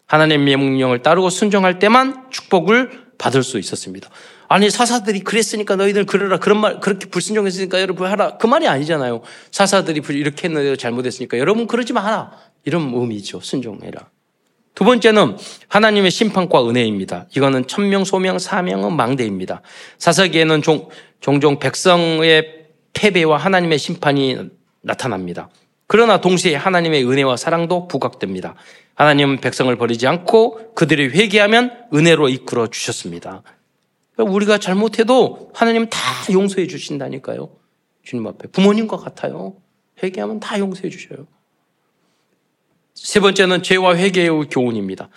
[0.05, 4.09] 하나님의 명령을 따르고 순종할 때만 축복을 받을 수 있었습니다.
[4.47, 9.21] 아니 사사들이 그랬으니까 너희들 그러라 그런 말 그렇게 불순종했으니까 여러분 하라 그 말이 아니잖아요.
[9.51, 12.31] 사사들이 이렇게 했는데 잘못했으니까 여러분 그러지 마라
[12.65, 13.41] 이런 의미죠.
[13.41, 14.09] 순종해라.
[14.75, 15.37] 두 번째는
[15.67, 17.27] 하나님의 심판과 은혜입니다.
[17.35, 19.61] 이거는 천명, 소명, 사명은 망대입니다.
[19.99, 20.89] 사사기에는 종,
[21.19, 24.49] 종종 백성의 패배와 하나님의 심판이
[24.81, 25.49] 나타납니다.
[25.87, 28.55] 그러나 동시에 하나님의 은혜와 사랑도 부각됩니다.
[28.95, 33.43] 하나님은 백성을 버리지 않고 그들이 회개하면 은혜로 이끌어 주셨습니다.
[34.13, 35.99] 그러니까 우리가 잘못해도 하나님 다
[36.31, 37.49] 용서해 주신다니까요.
[38.03, 38.49] 주님 앞에.
[38.49, 39.55] 부모님과 같아요.
[40.01, 41.27] 회개하면 다 용서해 주셔요.
[42.93, 45.09] 세 번째는 죄와 회개의 교훈입니다.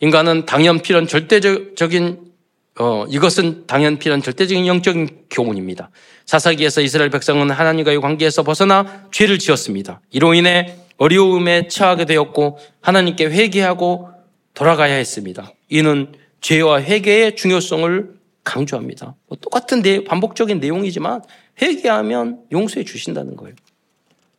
[0.00, 2.26] 인간은 당연 필연 절대적인
[2.78, 5.90] 어, 이것은 당연 필연 절대적인 영적인 교훈입니다.
[6.26, 10.02] 사사기에서 이스라엘 백성은 하나님과의 관계에서 벗어나 죄를 지었습니다.
[10.10, 14.10] 이로 인해 어려움에 처하게 되었고 하나님께 회개하고
[14.52, 15.52] 돌아가야 했습니다.
[15.70, 16.12] 이는
[16.42, 18.16] 죄와 회개의 중요성을
[18.46, 19.16] 강조합니다.
[19.26, 21.20] 뭐 똑같은 내, 반복적인 내용이지만
[21.60, 23.54] 회개하면 용서해 주신다는 거예요.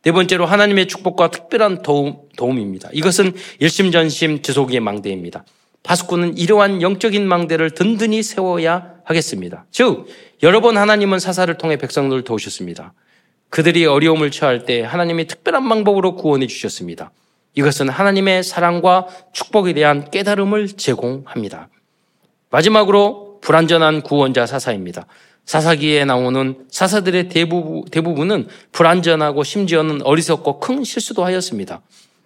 [0.02, 2.88] 네 번째로 하나님의 축복과 특별한 도움, 도움입니다.
[2.92, 5.44] 이것은 일심전심 지속의 망대입니다.
[5.82, 9.66] 바스코는 이러한 영적인 망대를 든든히 세워야 하겠습니다.
[9.70, 10.06] 즉,
[10.42, 12.94] 여러 번 하나님은 사사를 통해 백성들을 도우셨습니다.
[13.50, 17.10] 그들이 어려움을 처할 때 하나님이 특별한 방법으로 구원해 주셨습니다.
[17.54, 21.68] 이것은 하나님의 사랑과 축복에 대한 깨달음을 제공합니다.
[22.50, 25.06] 마지막으로 불완전한 구원자 사사입니다.
[25.44, 31.80] 사사기에 나오는 사사들의 대부분, 대부분은 불완전하고 심지어는 어리석고 큰 실수도 하였습니다.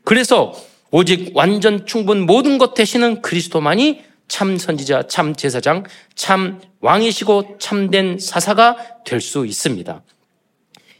[0.04, 0.52] 그래서
[0.90, 5.84] 오직 완전 충분 모든 것 되시는 그리스도만이 참 선지자, 참 제사장,
[6.14, 10.02] 참 왕이시고 참된 사사가 될 수 있습니다.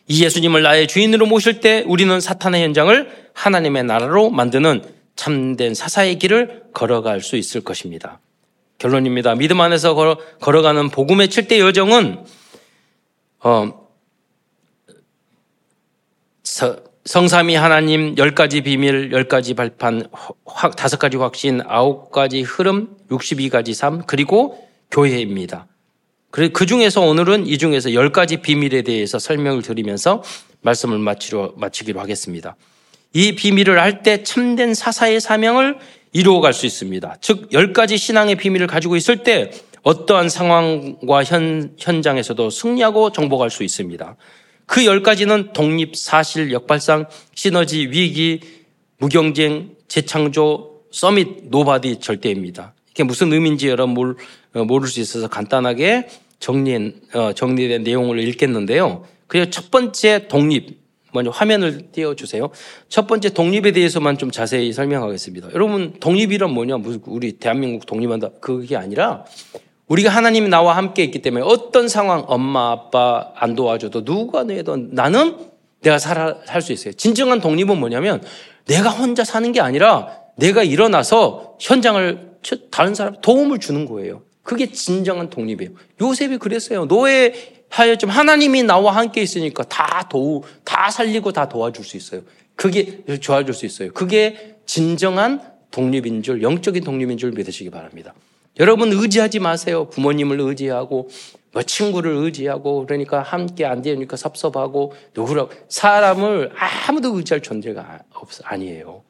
[0.08, 4.82] 이 예수님을 나의 주인으로 모실 때 우리는 사탄의 현장을 하나님의 나라로 만드는
[5.16, 8.20] 참된 사사의 길을 걸어갈 수 있을 것입니다.
[8.82, 9.36] 결론입니다.
[9.36, 12.24] 믿음 안에서 걸어, 걸어가는 복음의 7대 여정은
[13.44, 13.88] 어,
[16.42, 20.08] 서, 성삼이 하나님 10가지 비밀, 10가지 발판,
[20.76, 25.66] 다섯 가지 확신, 아홉 가지 흐름, 62가지 삶, 그리고 교회입니다.
[26.30, 30.22] 그 중에서 오늘은 이 중에서 10가지 비밀에 대해서 설명을 드리면서
[30.62, 32.56] 말씀을 마치로, 마치기로 하겠습니다.
[33.12, 35.78] 이 비밀을 할 때 참된 사사의 사명을
[36.12, 37.16] 이루어갈 수 있습니다.
[37.20, 39.50] 즉, 열 가지 신앙의 비밀을 가지고 있을 때
[39.82, 44.16] 어떠한 상황과 현, 현장에서도 승리하고 정복할 수 있습니다.
[44.66, 48.40] 그 열 가지는 독립, 사실, 역발상, 시너지, 위기,
[48.98, 52.74] 무경쟁, 재창조, summit, nobody 절대입니다.
[52.90, 54.16] 이게 무슨 의미인지 여러분
[54.54, 56.08] 어, 모를 수 있어서 간단하게
[56.38, 59.04] 정리, 어, 정리된 내용을 읽겠는데요.
[59.26, 60.81] 그리고 첫 번째 독립,
[61.12, 62.50] 먼저 화면을 띄워주세요.
[62.88, 65.48] 첫 번째 독립에 대해서만 좀 자세히 설명하겠습니다.
[65.54, 66.78] 여러분 독립이란 뭐냐?
[67.06, 69.24] 우리 대한민국 독립한다 그게 아니라
[69.88, 75.36] 우리가 하나님이 나와 함께 있기 때문에 어떤 상황 엄마 아빠 안 도와줘도 누가 내던 나는
[75.82, 76.92] 내가 살아 살 수 있어요.
[76.94, 78.22] 진정한 독립은 뭐냐면
[78.66, 82.32] 내가 혼자 사는 게 아니라 내가 일어나서 현장을
[82.70, 84.22] 다른 사람 도움을 주는 거예요.
[84.42, 85.72] 그게 진정한 독립이에요.
[86.00, 86.86] 요셉이 그랬어요.
[86.86, 92.20] 노예 하여점 하나님이 나와 함께 있으니까 다 도우, 다 살리고 다 도와줄 수 있어요.
[92.54, 93.92] 그게 도와줄 수 있어요.
[93.94, 98.12] 그게 진정한 독립인 줄, 영적인 독립인 줄 믿으시기 바랍니다.
[98.60, 99.88] 여러분 의지하지 마세요.
[99.88, 101.08] 부모님을 의지하고,
[101.52, 105.50] 뭐 친구를 의지하고, 그러니까 함께 안 되니까 섭섭하고, 누구라고.
[105.68, 106.52] 사람을
[106.86, 109.02] 아무도 의지할 존재가 없, 아니에요.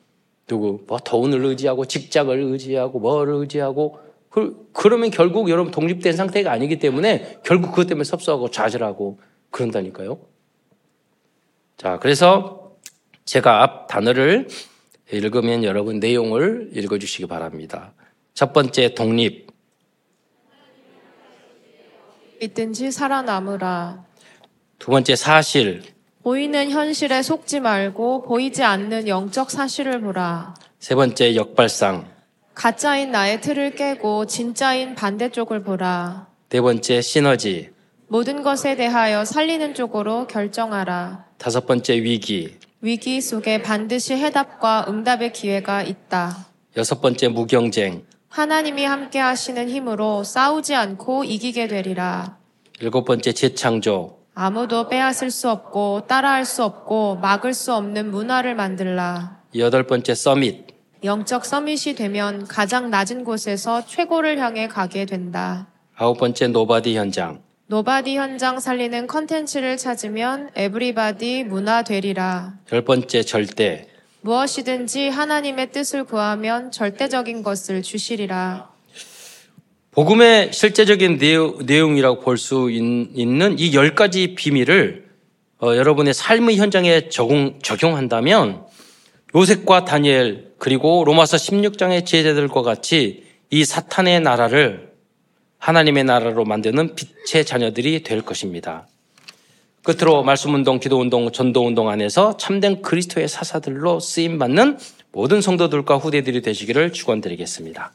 [0.46, 3.98] 누구, 뭐 돈을 의지하고, 직장을 의지하고, 뭐를 의지하고,
[4.32, 9.20] 그, 그러면 결국 여러분 독립된 상태가 아니기 때문에 결국 그것 때문에 섭섭하고 좌절하고
[9.50, 10.18] 그런다니까요.
[11.76, 12.72] 자, 그래서
[13.26, 14.48] 제가 앞 단어를
[15.12, 17.92] 읽으면 여러분 내용을 읽어주시기 바랍니다.
[18.32, 19.48] 첫 번째 독립.
[22.40, 24.02] 있든지 살아남으라.
[24.78, 25.82] 두 번째 사실.
[26.22, 30.54] 보이는 현실에 속지 말고 보이지 않는 영적 사실을 보라.
[30.78, 32.11] 세 번째 역발상.
[32.54, 36.26] 가짜인 나의 틀을 깨고 진짜인 반대쪽을 보라.
[36.50, 37.70] 네 번째 시너지.
[38.08, 41.24] 모든 것에 대하여 살리는 쪽으로 결정하라.
[41.38, 42.58] 다섯 번째 위기.
[42.82, 46.46] 위기 속에 반드시 해답과 응답의 기회가 있다.
[46.76, 48.04] 여섯 번째 무경쟁.
[48.28, 52.36] 하나님이 함께 하시는 힘으로 싸우지 않고 이기게 되리라.
[52.80, 54.18] 일곱 번째 재창조.
[54.34, 59.42] 아무도 빼앗을 수 없고 따라할 수 없고 막을 수 없는 문화를 만들라.
[59.56, 60.71] 여덟 번째 서밋.
[61.04, 65.66] 영적 서밋이 되면 가장 낮은 곳에서 최고를 향해 가게 된다.
[65.96, 67.40] 아홉 번째 nobody 현장.
[67.66, 72.54] nobody 현장 살리는 컨텐츠를 찾으면 everybody 문화 되리라.
[72.72, 73.88] 열 번째 절대.
[74.20, 78.70] 무엇이든지 하나님의 뜻을 구하면 절대적인 것을 주시리라.
[79.90, 85.10] 복음의 실제적인 내용, 이라고 볼 수 있는 이 열 가지 비밀을
[85.60, 88.62] 어, 여러분의 삶의 현장에 적용, 적용한다면
[89.34, 94.92] 요셉과 다니엘 그리고 로마서 16장의 제자들과 같이 이 사탄의 나라를
[95.58, 98.88] 하나님의 나라로 만드는 빛의 자녀들이 될 것입니다.
[99.82, 104.78] 끝으로 말씀운동, 기도운동, 전도운동 안에서 참된 그리스도의 사사들로 쓰임받는
[105.12, 107.92] 모든 성도들과 후대들이 되시기를 축원드리겠습니다.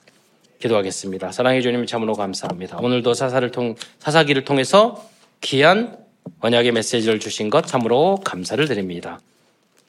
[0.59, 1.31] 기도하겠습니다.
[1.31, 2.79] 사랑해 주님 참으로 감사합니다.
[2.79, 5.07] 오늘도 사사를 통, 사사기를 통해서
[5.41, 5.97] 귀한
[6.39, 9.19] 언약의 메시지를 주신 것 참으로 감사를 드립니다.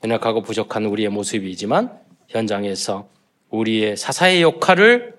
[0.05, 1.92] 연약하고 부족한 우리의 모습이지만
[2.28, 3.09] 현장에서
[3.51, 5.14] 우리의 사사의 역할을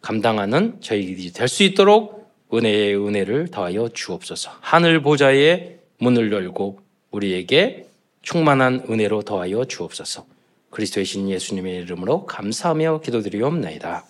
[0.00, 4.50] 감당하는 저희들이 될 수 있도록 은혜의 은혜를 더하여 주옵소서.
[4.60, 6.78] 하늘 보좌의 문을 열고
[7.10, 7.86] 우리에게
[8.22, 10.26] 충만한 은혜로 더하여 주옵소서.
[10.70, 14.04] 그리스도의 신 예수님의 이름으로 감사하며 기도드리옵나이다.